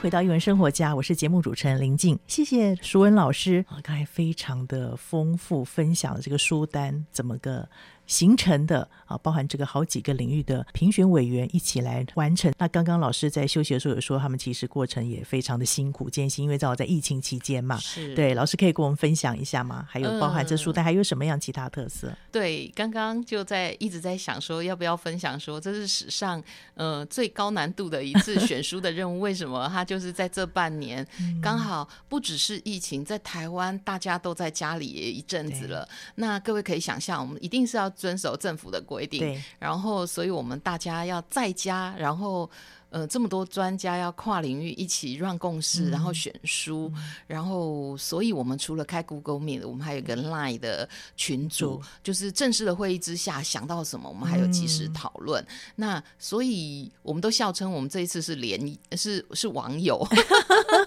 [0.09, 7.69] 回到一文生活家，我是节目主持人林静，谢谢舒文老师啊，刚才非常的丰富分享了这个书单怎么个。
[8.09, 12.53] 形成的啊，包含这个好几个领域的评选委员一起来完成。
[12.59, 17.77] 那刚刚老师在休息的时候有说，他们其实过程也非常的辛苦艰辛，因为正好在疫情期间嘛。
[17.79, 19.87] 是，对，老师可以跟我们分享一下吗？
[19.89, 22.09] 还有包含这书单还有什么样其他特色？
[22.09, 26.43] 呃、对，刚刚就在一直在想说，要不要分享说，这是史上
[26.75, 29.21] 呃最高难度的一次选书的任务。
[29.21, 29.69] 为什么？
[29.69, 31.07] 他就是在这半年，
[31.43, 35.87] 刚好不只是疫情，在台湾大家都在家里也一阵子了。
[36.15, 37.93] 那各位可以想象，我们一定是要。
[37.99, 42.49] 遵守政府的规定，对，然后，所以我们大家要在家，然后。
[42.91, 55.43] 呃，这么多专家要跨领域一起让共识，嗯、然后选书，嗯、然后，所以我们除了开 Google Meet，我们还有一个 Line 的群组，嗯、就是正式的会议之下想到什么，我们还有及时讨论。
[55.43, 58.59] 嗯、那所以我们都笑称我们这一次是联
[58.97, 60.07] 是是网友，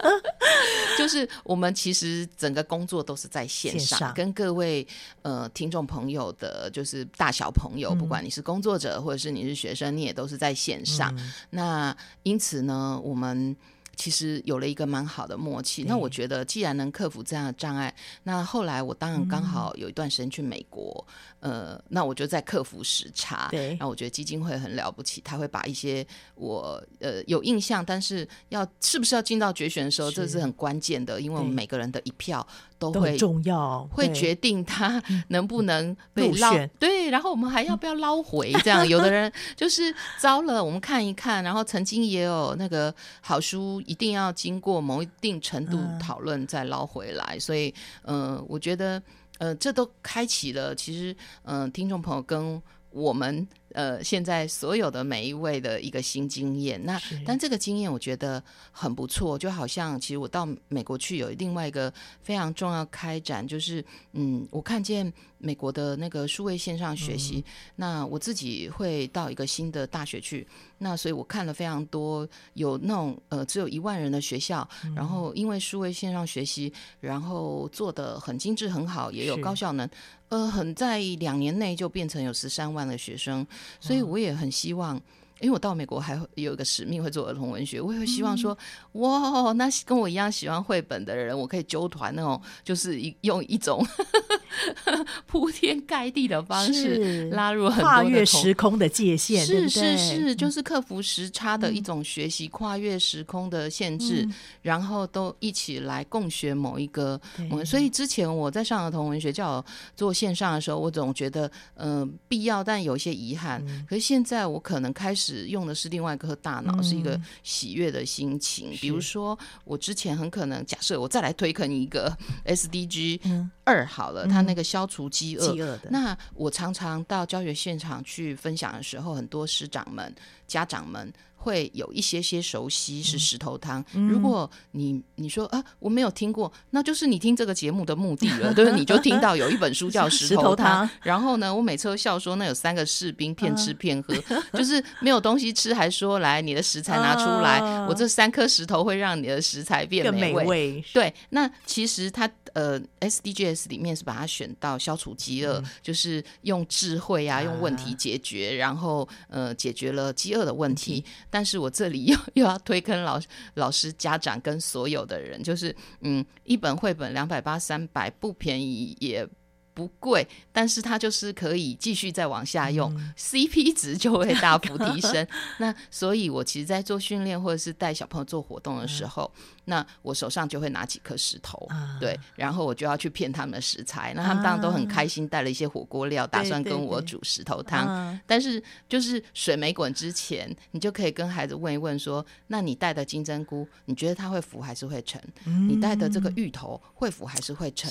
[0.97, 4.85] 就是我们其实整个工作都是在线上，跟各位
[5.21, 11.13] 呃听众朋友的，就是大小朋友，嗯、不管你是工作者或者是你是学生，你也都是在线上。
[11.51, 13.55] 嗯、那因此呢，我们
[13.95, 15.83] 其实有了一个蛮好的默契。
[15.83, 21.05] 那我觉得，既然能克服这样的障碍，那后来我当然刚好有一段时间去美国。
[21.39, 23.47] 呃，那我就在克服时差。
[23.49, 32.45] 对，然后我觉得基金会很了不起，他会把一些我呃有印象，但是要是不是要进到决选的时候，是这是很关键的，因为我们每个人的一票
[32.81, 36.51] 都会都重要，会决定他能不能被捞。
[36.51, 38.51] 选对，然后我们还要不要捞回？
[38.63, 47.35] 这样，有的人 就是糟了，我们看一看，然后曾经也有那个好书，一定要经过某一定程度讨论再捞回来。
[47.35, 47.71] 嗯、所以，
[48.05, 49.01] 嗯、呃，我觉得。
[49.41, 51.11] 呃，这都开启了，其实，
[51.45, 52.61] 嗯、呃，听众朋友跟
[52.91, 53.47] 我们。
[53.73, 67.43] 呃，现在所有的每一位的一个新经验，那但这个经验我觉得很不错，就好像其实我到美国去有另外一个非常重要开展，就是嗯，我看见美国的那个数位线上学习，嗯、
[67.75, 70.45] 那我自己会到一个新的大学去，
[70.77, 79.89] 那所以我看了非常多有那种呃只有一万人的学校，嗯、然后因为数位线上学习，然后做的很精致很好，也有高效能，
[80.29, 83.45] 呃，很在两年内就变成有十三万的学生。
[83.79, 84.99] 所以我也很希望，
[85.41, 88.57] 因为我到美国还有一个使命会做儿童文学，我也会希望说，
[88.93, 93.85] 嗯、哇，那跟我一样喜欢绘本的人，我可以揪团那种，就是一用一种。
[95.25, 104.27] 铺天盖地的方式拉入很多跨越时空的界限，是是是，就是克服时差的一种学习，跨越时空的限制，
[104.61, 107.19] 然后都一起来共学某一个。
[107.65, 109.63] 所以之前我在上儿童文学教
[109.95, 113.65] 做线上的时候，我总觉得嗯必要，但有一些遗憾。
[113.87, 118.71] 可是现在我可能开始用的是另外一颗大脑，是一个喜悦的心情。
[118.81, 122.15] 比如说，我之前很可能假设我再来推坑一个
[122.45, 124.41] SDG 二好了，它。
[124.41, 125.89] 那个消除饥饿，饥饿的。
[125.91, 130.13] 那我常常到教学现场去分享的时候，很多师长们、
[130.47, 131.13] 家长们。
[131.41, 133.83] 会有一些些熟悉是石头汤。
[133.93, 140.55] 嗯、如果你你说啊，我没有听过，那就是你听这个节目的目的了，对，你就听到有一本书叫 石头汤。
[140.55, 150.43] 头汤然后呢，我每次都笑说，那有三个士兵骗吃骗喝，啊、就是没有东西吃，还说来你的食材拿出来，啊、我这三颗石头会让你的食材变美味。
[150.43, 161.03] 美味对，那其实它呃 SDGs 里面是把它选到消除饥饿，嗯、就是用智慧啊，用问题解决，啊、然后呃解决了饥饿的问题。
[161.05, 163.19] 嗯但是我这里又 又要推坑老
[163.55, 169.27] 老师、家长跟所有的人，就是嗯，一本绘本两百八三百不便宜，也
[169.73, 175.25] 不贵，但是它就是可以继续再往下用，嗯，CP 值就会大幅提升。
[175.59, 184.13] 那所以，我其实，在做训练或者是带小朋友做活动的时候，嗯，那我手上就会拿几颗石头，啊，对，然后我就要去骗他们的食材。
[184.15, 188.21] 那他们当然都很开心，带了一些火锅料，啊，打算跟我煮石头汤，啊。
[188.25, 195.21] 但是，就是水没滚之前，你就可以跟孩子问一问说：那你带的金针菇，你觉得它会浮还是会沉？
[195.45, 197.89] 嗯，你带的这个芋头会浮还是会沉？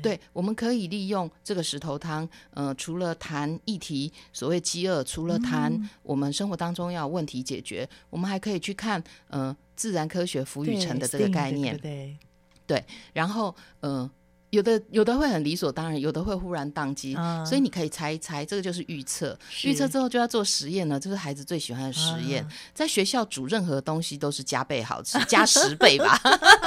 [0.00, 1.28] 对，我们可以利用。
[1.42, 12.18] 这个石头汤，呃，除了谈议题，所谓饥饿，除了谈我们生活当中要问题解决，嗯、我们还可以去看，呃，自然科学赋予成的这个概念，对，对，
[12.66, 14.10] 对，对，然后，呃。
[14.50, 19.38] 有的有的会很理所当然，有的会忽然宕机，嗯，所以你可以猜一猜，这个就是预测。
[19.64, 22.42] 预测之后就要做实验了，这是孩子最喜欢的实验。
[22.44, 26.18] 嗯、在学校煮任何东西都是加倍好吃， 加十倍吧，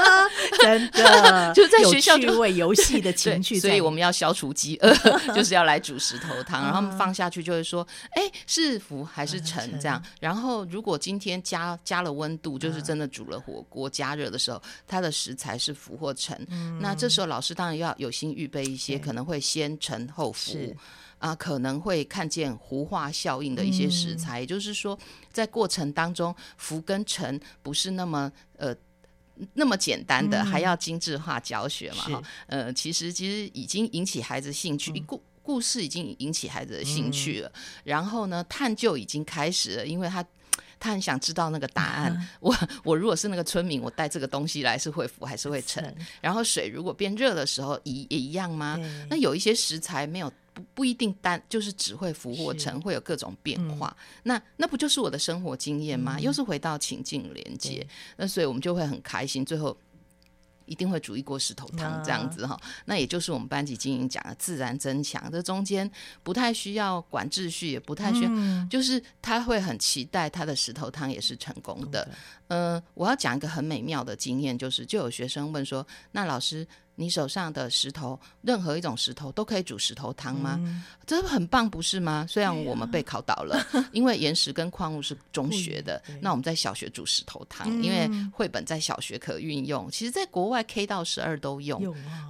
[0.61, 1.51] 真的。
[1.55, 4.93] 就在学校就趣味游戏的情趣，所以我们要消除饥饿，
[5.33, 9.99] 就是要来煮石头汤，然后他们放下去就会说，哎、欸，是浮还是沉这样。
[10.19, 17.70] 然后如果今天加加了温度，就是真的煮了火锅加热的时候，它的食材是浮或沉，嗯，那这时候老师当然。
[17.75, 20.75] 要有心预备一些，可能会先沉后浮
[21.17, 24.39] 啊，可能会看见糊化效应的一些食材。
[24.39, 24.97] 嗯、也就是说，
[25.31, 28.75] 在过程当中，浮跟沉不是那么呃
[29.53, 32.03] 那么简单的，嗯、还要精致化教学嘛。
[32.03, 37.47] 哈，呃，其实其实已经引起孩子兴趣，故、嗯、故事已经引起孩子的兴趣了。
[37.49, 40.25] 嗯、然后呢，探究已经开始了，因为他。
[40.81, 42.11] 他很想知道那个答案。
[42.11, 45.95] 嗯、我我如果是那个村民，我带这个东西来是会浮还是会沉？
[46.19, 48.79] 然后水如果变热的时候，一也一样吗？
[49.07, 53.95] 那有一些食材没有不不一定单就是只会浮或沉，会有各种变化。
[53.97, 56.15] 嗯、那那不就是我的生活经验吗？
[56.17, 57.85] 嗯、又是回到情境连接。
[58.17, 59.45] 那所以我们就会很开心。
[59.45, 59.77] 最后。
[60.71, 65.89] 一定会煮一锅石头汤这样子哈，那也就是我们班级经营讲的自然增强，这中间
[66.23, 68.31] 不太需要管秩序，也不太需要，
[68.69, 72.07] 就是他会很期待他的石头汤也是成功的。
[72.47, 76.65] 嗯，我要讲一个很美妙的经验，就是就有学生问说，那老师。
[77.01, 80.59] 你手上的石头，任何一种石头都可以煮石头汤吗？
[80.61, 82.25] 嗯、这很棒，不是吗？
[82.29, 89.89] 虽然我们被考倒了， 啊、因为岩石跟矿物是中学的，那我们在小学煮石头汤，嗯、因为绘本在小学可运用。
[89.89, 91.81] 其实，在国外 K 到十二都用，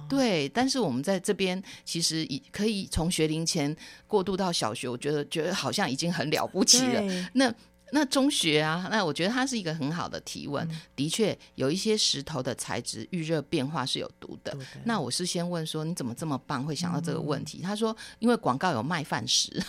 [0.08, 0.48] 对。
[0.48, 7.28] 但是我们在这边，其实已可以从学龄前过渡到小学，我觉得觉得好像已经很了不起了。
[7.34, 7.52] 那。
[7.94, 10.66] 那中学啊，那我觉得它是一个很好的提问。
[10.68, 14.56] 嗯、的确，有一些石头的材质遇热变化是有毒的。
[14.84, 17.60] 那我是先问说，你怎么这么棒，会想到这个问题？
[17.60, 19.50] 嗯、他说，因为广告有卖饭石。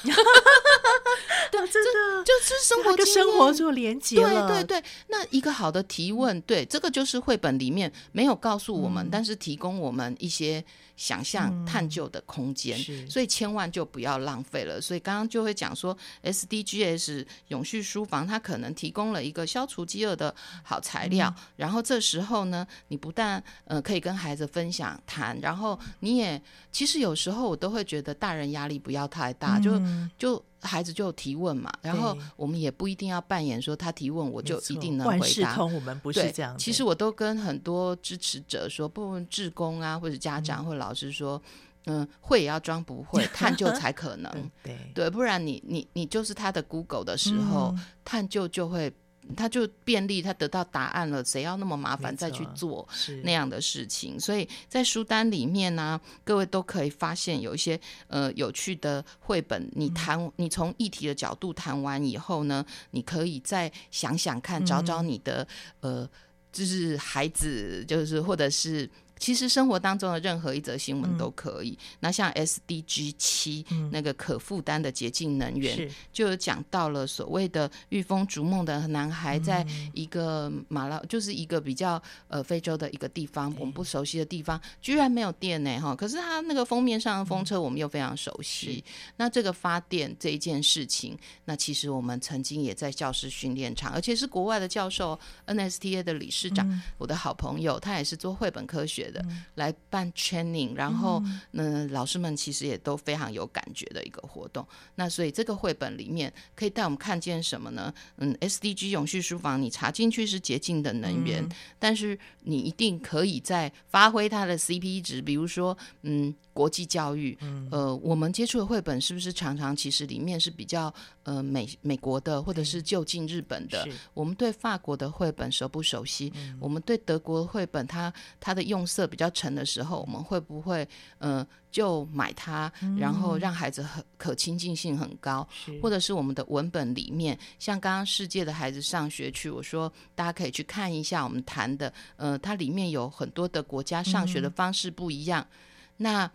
[1.51, 4.16] 对，真的就是生活跟生活做连接。
[4.16, 10.64] 对对对，那一个好的提问，对，这个就是绘本里面没有告诉我们，嗯、但是提供我们一些
[10.95, 12.80] 想象、探究的空间。
[12.89, 14.82] 嗯、所以千万就不要浪费了。
[14.82, 20.34] 所以刚刚就会讲说，SDGs 永续书房它可能提供了一个消除饥饿的
[20.64, 21.34] 好材料。
[21.38, 26.41] 嗯、然后这时候呢，你不但呃可以跟孩子分享谈，然后你也
[26.72, 30.45] 其实有时候我都会觉得大人压力不要太大，嗯、就就。
[30.64, 35.64] 孩子就提问嘛，然后我们也不一定要扮演说他提问我就一定能回答。
[35.64, 36.57] 我们不是这样。
[36.57, 41.41] 其实我都跟很多支持者说，不论志工啊，或者家长或者老师说，
[41.86, 44.32] 嗯，会也要装不会， 探究才可能。
[44.64, 48.91] 对对，不然你你你就是他的 Google 的时候，探究就会。
[49.34, 52.88] 他就便利，他得到答案了，谁要那么麻烦再去做
[53.23, 54.19] 那样的事情？
[54.19, 59.69] 所以在书单里面呢、啊，各位都可以发现有一些呃有趣的绘本。
[59.73, 65.47] 你谈，嗯、你从议题的角度谈完以后呢，你可以再想想看，找找你的、
[65.81, 66.09] 嗯、呃，
[66.51, 68.89] 就是孩子，就是或者是。
[69.24, 71.69] 其实生活当中的任何一则新闻都可以。
[71.69, 85.95] 嗯、那像 SDG 七、嗯、那个可负担的洁净能源，就有讲到了所谓的御风逐梦的男孩，在一个马拉，就是一个比较呃非洲的一个地方，嗯、我们不熟悉的地方，居然没有电呢哈。
[85.95, 88.84] 可是他那个封面上的风车，我们又非常熟悉。
[88.86, 95.17] 嗯、那这个发电这一件事情，那其实我们曾经也在教师训练场，而且是国外的教授
[95.47, 99.09] ，NSTA 的理事长，嗯、我的好朋友，他也是做绘本科学
[99.55, 104.66] 来办 training，然后嗯，老师们其实也都非常有感觉的一个活动。
[104.95, 107.93] 那所以这个绘本里面可以带我们看见什么呢？
[108.18, 120.93] 嗯，SDG 永续书房，你查进去是洁净的能源，嗯、但是你一定可以在发挥它的 CP 值，比如说，嗯，国际教育，嗯、呃，我们接触的绘本是不是常常其实里面是比较
[121.24, 123.88] 呃美美国的，或者是就近日本的？
[124.14, 126.32] 我们对法国的绘本熟不熟悉？
[126.36, 130.87] 嗯、我们对德国的绘本，它它的用色比较沉的时候，我们会不会
[131.17, 135.47] 呃就买它，然后让孩子很可亲近性很高，
[135.81, 145.57] 或者是我们的文本里面，像刚刚世界的孩子上学去，我说大家可以去看一下我们谈的，呃，它里面有很多的国家上学的方式不一样，嗯、
[145.97, 146.31] 那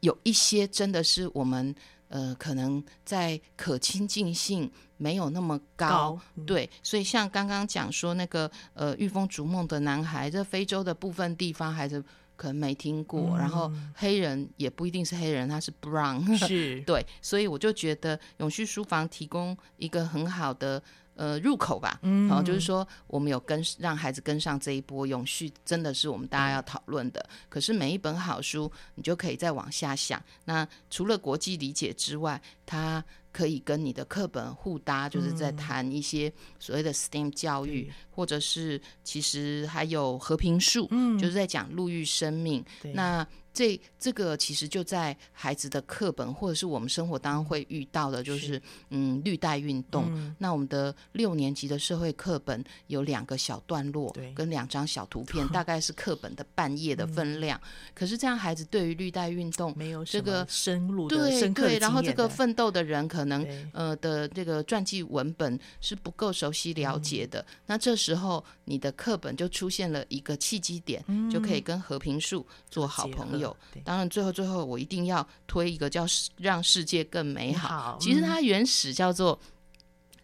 [0.00, 1.74] 有一些真的是我们。
[2.10, 12.04] 呃，可能在可亲近性没有那么高，高嗯、对，所以像刚刚讲说那个呃，御风逐梦的男孩，这非洲的部分地方孩子
[12.36, 20.82] 可能没听过，嗯、然后黑人也不一定是黑人，他是 brown，是 对，所以我就觉得永续书房提供一个很好的。
[21.18, 27.28] 呃，入口吧，嗯，好，就是说我们有跟让孩子跟上这一波永续，真的是我们大家要讨论的。
[27.48, 30.22] 可是每一本好书，你就可以再往下想。
[30.44, 33.04] 那除了国际理解之外，它
[33.38, 42.64] 可以跟你的课本互搭，就是在谈一些所谓的 STEM 教育，或者是其实还有和平树，嗯，就是在讲路遇生命。
[42.94, 43.24] 那
[43.58, 50.04] 这这个其实就在孩子的课本，或者是我们生活当中会遇到的，就是，是嗯绿带运动。
[50.10, 57.58] 嗯、那我们的六年级的社会课本有两个小段落，跟两张小图片， 大概是课本的半页的分量。
[57.58, 67.40] 嗯、可是这样孩子对于绿带运动没有这个深入的对对，然后这个奋斗的人可能呃的这个传记文本是不够熟悉了解的。
[67.40, 73.47] 嗯、那这时候你的课本就出现了一个契机点，嗯、就可以跟和平树做好朋友。
[73.84, 77.68] 当然，最后最后，我一定要推一个叫《让世界更美好》。
[77.70, 79.38] 好，其实它原始叫做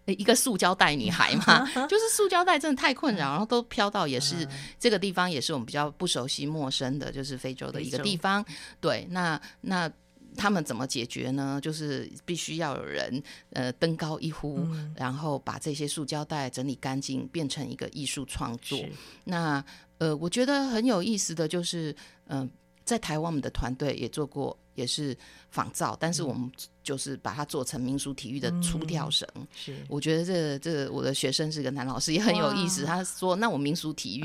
[0.06, 4.46] 一个塑胶袋女孩嘛， 就是塑胶袋真的太困扰，然后都飘到也是
[4.78, 8.44] 这个地方，也是我们比较不熟悉、陌生的，就是非洲的一个地方。
[8.82, 9.90] 对，那那
[10.36, 11.58] 他们怎么解决呢？
[11.62, 13.22] 就是必须要有人
[13.54, 18.78] 呃登高一呼，嗯、然后把这些塑胶袋整理干净，变成一个艺术创作。
[19.24, 19.64] 那
[19.96, 21.96] 呃，我觉得很有意思的就是
[22.26, 22.40] 嗯。
[22.40, 22.50] 呃
[22.84, 25.16] 在台湾，我们的团队也做过，也是
[25.50, 26.50] 仿造，但是我们
[26.82, 29.26] 就是把它做成民俗体育的出跳绳。
[29.34, 32.84] 嗯、是，我觉得这个、这个、我的学生是个男老师，也很有意思。
[32.84, 34.24] 他说：“那我民俗体育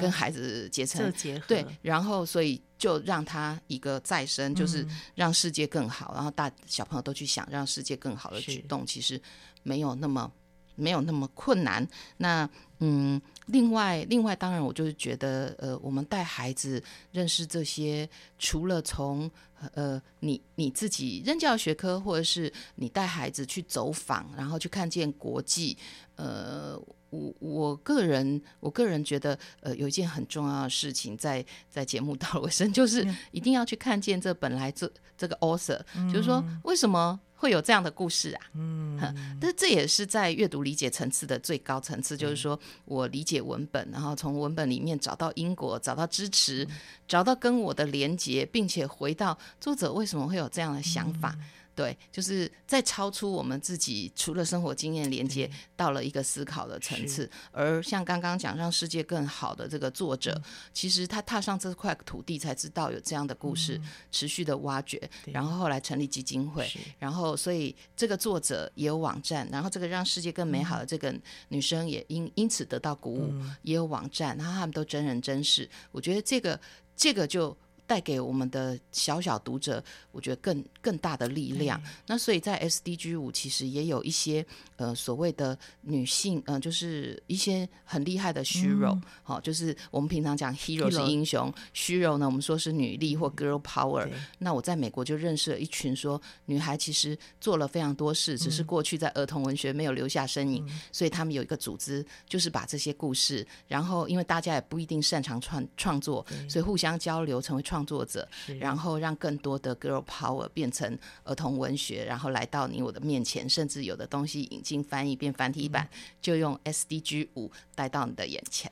[0.00, 6.12] 跟孩子结成、啊、结合，对，然后所以就让他一个再生，就是让世界更好。
[6.12, 9.20] 嗯、然后大小朋友都去想让世界更好的举动，其实
[9.62, 10.30] 没有那么
[10.78, 11.86] 没有那么困难。
[12.16, 12.48] 那
[12.78, 18.06] 嗯。”另外，另外，当然，我就是觉得，呃，我们带孩子认识这些，
[18.38, 19.30] 除了从
[19.72, 25.78] 呃，你你自己任教学科，或者是你带孩子去走访，然后去看见国际，
[26.16, 26.78] 呃，
[27.10, 37.18] 我我个人，我个人觉得，呃，有一件很重要的事情在，在在节目到了尾声，就是一定要去看见这本来这这个 author，嗯，就是说为什么。
[37.40, 38.98] 会有这样的故事啊，嗯，
[39.40, 51.32] 但是这也是在阅读理解层次的最高层次，嗯、就是说我理解文本，然后从文本里面找到因果，找到支持，嗯、找到跟我的连结，并且回到作者为什么会有这样的想法。
[51.38, 51.44] 嗯
[51.78, 57.30] 对，就是在超出我们自己除了生活经验连接，到了一个思考的层次。
[57.52, 60.42] 而像刚刚讲让世界更好的这个作者，嗯、
[60.74, 66.68] 其实他踏上这块土地才知道有这样的故事，嗯、持续的挖掘，然后后来成立基金会，
[66.98, 71.14] 然后所以这个作者也有网站，然后这个让世界更美好的这个
[71.50, 75.70] 女生也因因此得到鼓舞，嗯、也有网站，然后他们都真人真事。
[75.92, 76.60] 我觉得这个
[76.96, 77.56] 这个就。
[77.88, 79.82] 带给我们的小小读者，
[80.12, 81.82] 我觉得更更大的力量。
[82.06, 84.44] 那所以在 SDG 五其实也有一些
[84.76, 88.90] 呃所谓的女性，呃就是一些很厉害的 hero，
[89.22, 94.06] 好、嗯哦，就是我们平常讲 hero 是英雄，hero 呢我们说是女力或 girl power。
[94.36, 107.77] 那我在美国就认识了一群说女孩其实做了非常多事，只是过去在儿童文学没有留下身影，嗯、所以他们有一个组织，就是把这些故事，然后因为大家也不一定擅长创创作，所以互相交流成为创。
[107.78, 108.26] 创作者，
[108.58, 118.70] 然后让更多的 girl power 变成儿童文学，然后来到你我的面前，甚至有的东西引进翻译变繁体版，嗯、就用 SDG 五带到你的眼前，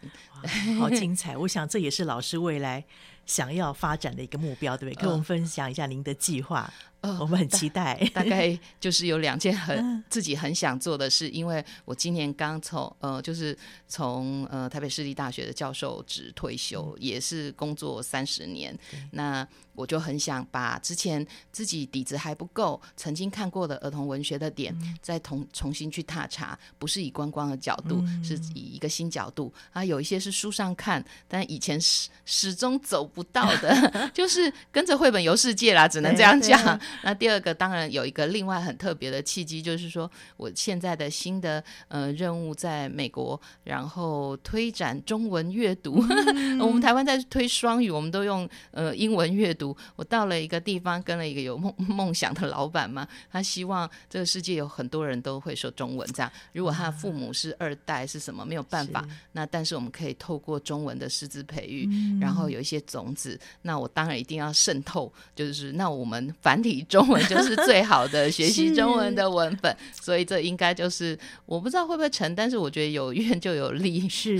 [0.78, 1.36] 好精彩！
[1.38, 2.84] 我想这也是老师未来
[3.26, 5.02] 想要发展的一个目标，对不对？
[5.02, 6.72] 跟我们分享一下您的计划。
[7.20, 13.56] 我们很期待，大概 就是有两件很自己很想做的事，因为我今年刚从呃，就是
[13.88, 18.76] 从呃台北市立大学的教授职退休，也是工作三十年，
[19.10, 19.46] 那。
[19.76, 29.84] 我就很想把之前自己底子还不够，曾经看过的儿童文学的点，嗯、再重重新去踏查，不是以观光的角度，嗯、是以一个新角度啊。
[29.84, 36.80] 有一些是书上看，但以前始始终走不到的， 就是跟着绘本游世界啦，只能这样讲。
[37.02, 46.02] 那第二个当然有一个另外很特别的契机，就是说我现在的新的呃任务在美国，然后推展中文阅读。
[46.34, 49.76] 嗯、我们台湾在推双语，我们都用呃英文阅读。
[49.96, 56.06] 我到了一个地方，跟了一个有梦 梦想的老板嘛，他希望这个世界有很多人都会说中文。
[56.12, 59.06] 这样，如果他的父母是二代是什么，没有办法。
[59.32, 63.38] 那但是我们可以透过中文的师资培育，嗯、然后有一些种子。
[63.62, 69.76] 那我当然一定要渗透，就是那我们繁体中文就是最好的学习中文的 文本。
[69.92, 74.38] 所以这应该就是我不知道会不会成，但是我觉得有愿就有利，是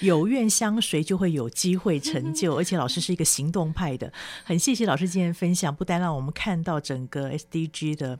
[0.00, 2.56] 有愿相随就会有机会成就。
[2.58, 4.12] 而且老师是一个行动派的，
[4.44, 8.18] 很谢谢老师今天分享，不单让我们看到整个 SDG 的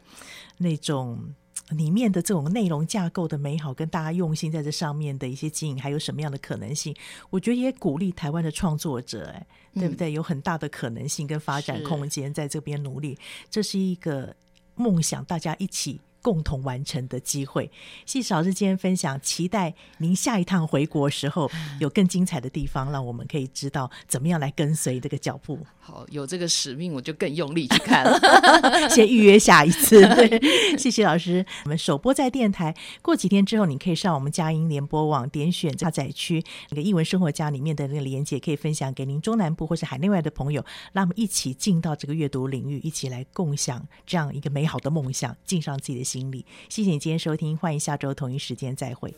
[0.59, 1.35] 那种。
[1.77, 6.93] 里面的这种内容架构的美好，跟大家用心在这上面的一些经营，还有什么样的可能性？
[7.31, 10.13] 我觉得也鼓励台湾的创作者，哎，对不对？
[10.13, 13.19] 有很大的可能性跟发展空间，在这边努力，
[13.49, 14.35] 这是一个
[14.75, 16.01] 梦想，大家一起。
[16.23, 17.73] 共同完成的机会。
[18.05, 21.51] 谢谢老师今天分享，期待您下一趟回国时候
[21.81, 25.59] 有更精彩的地方，让我们可以知道怎么样来跟随这个脚步。
[25.91, 28.17] 好，有这个使命，我就更用力去看了。
[28.91, 30.01] 先预约下一次。
[30.15, 30.41] 对，
[30.79, 31.45] 谢谢老师。
[31.65, 32.73] 我们首播在电台，
[33.03, 49.13] 过几天之后，你可以上我们佳音联播网点选下载区那个译文生活家里面的那个连接，可以分享给您中南部或是海内外的朋友，让我们一起进到这个阅读领域，一起来共享这样一个美好的梦想，尽上自己的心力，谢谢你今天收听，欢迎下周同一时间再会。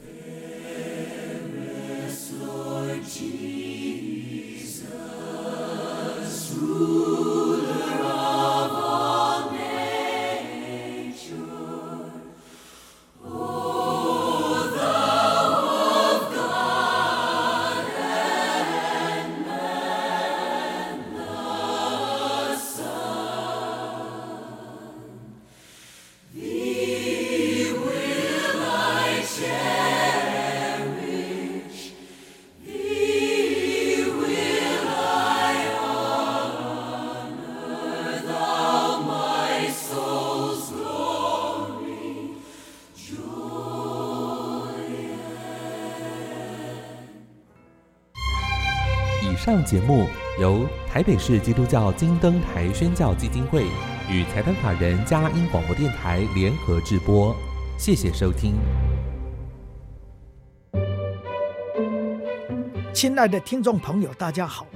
[6.74, 7.31] Ooh.
[49.52, 50.08] 上节目
[50.40, 53.66] 由台北市基督教金灯台宣教基金会
[54.08, 57.36] 与财团法人佳音广播电台联合制播，
[57.76, 58.54] 谢谢收听。
[62.94, 64.66] 亲爱的听众朋友，大家好，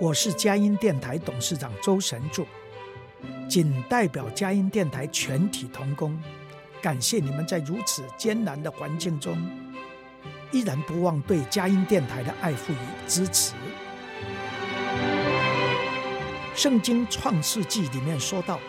[0.00, 2.46] 我是佳音电台董事长周神助，
[3.50, 6.18] 谨代表佳音电台全体同工，
[6.80, 9.36] 感谢你们在如此艰难的环境中，
[10.52, 13.52] 依然不忘对佳音电台的爱护与支持。
[16.60, 18.60] 圣经创世纪里面说到，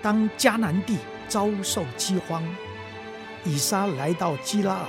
[0.00, 2.40] 当迦南地遭受饥荒，
[3.44, 4.86] 以撒来到基拉尔，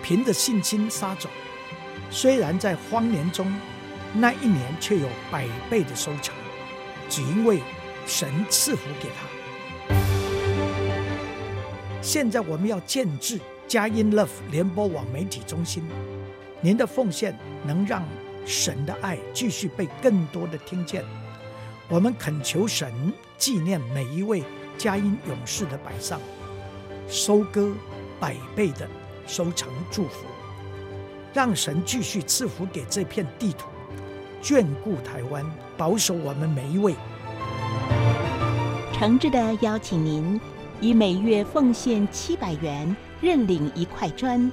[0.00, 1.28] 凭着信心撒种，
[2.08, 3.52] 虽然在荒年中，
[4.12, 6.32] 那一年却有百倍的收成，
[7.10, 7.58] 只因为
[8.06, 9.96] 神赐福给他。
[12.00, 15.84] 现在我们要建制佳音 Love 联播网媒体中心，
[16.60, 18.06] 您的奉献能让
[18.46, 21.04] 神的爱继续被更多的听见。
[21.88, 22.90] 我们恳求神
[23.36, 24.42] 纪念每一位
[24.78, 26.18] 佳音勇士的摆上，
[27.08, 27.72] 收割
[28.18, 28.88] 百倍的
[29.26, 30.24] 收成祝福，
[31.34, 33.68] 让神继续赐福给这片地土，
[34.42, 35.44] 眷顾台湾，
[35.76, 36.94] 保守我们每一位。
[38.94, 40.40] 诚挚的邀请您，
[40.80, 44.50] 以每月奉献七百元，认领一块砖。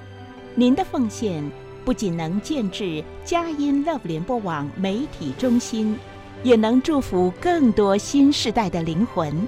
[0.53, 1.49] 您的奉献
[1.85, 5.97] 不仅能建置佳音 Love 联播网媒体中心。
[6.43, 9.47] 也能祝福更多新世代的灵魂。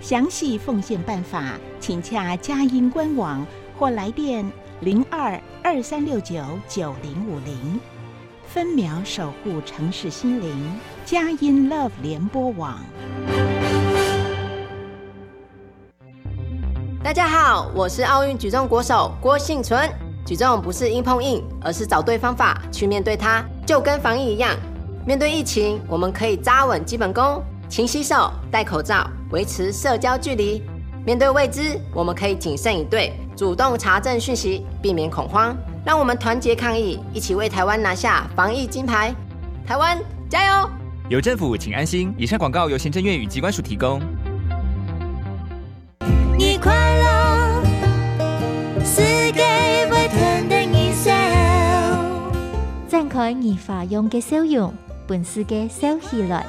[0.00, 3.44] 详细奉献办法，请洽佳音官网
[3.76, 4.48] 或来电
[4.80, 6.36] 零二二三六九
[6.68, 7.80] 九零五零。
[8.46, 10.72] 分秒守护城市心灵，
[11.04, 12.78] 佳音 Love 联播网。
[17.02, 19.90] 大家好，我是奥运举重国手郭幸淳。
[20.24, 24.54] 举重不是硬碰硬，而是找对方法去面对它，就跟防疫一样。
[25.08, 30.62] 面对疫情，我们可以扎稳基本功，勤洗手、戴口罩，维持社交距离。
[31.02, 35.56] 面对未知，我们可以谨慎以对，主动查证讯息，避免恐慌。
[35.82, 39.14] 让我们团结抗疫，一起为台湾拿下防疫金牌。
[39.66, 39.98] 台湾
[40.28, 40.68] 加油！
[41.08, 42.12] 有政府，请安心。
[42.18, 44.02] 以上广告由行政院与机关署提供。
[46.36, 47.64] 你快乐，
[48.84, 50.78] 是给不同的你。
[53.08, 54.72] 开你发用嘅笑容，
[55.08, 56.42] 本丝给 selfie。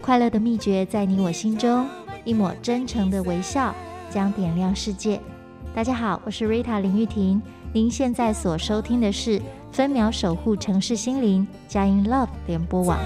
[0.00, 1.86] 快乐的秘诀在你我心中，
[2.24, 3.74] 一抹真诚的微笑
[4.10, 5.20] 将点亮世界。
[5.74, 7.42] 大家好，我是 Rita 林玉婷，
[7.74, 9.38] 您现在所收听的是
[9.70, 12.98] 《分秒守护城市心灵》佳音 Love 联播网。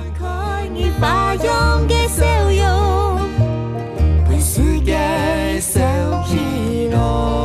[4.29, 7.38] 本丝给 selfie。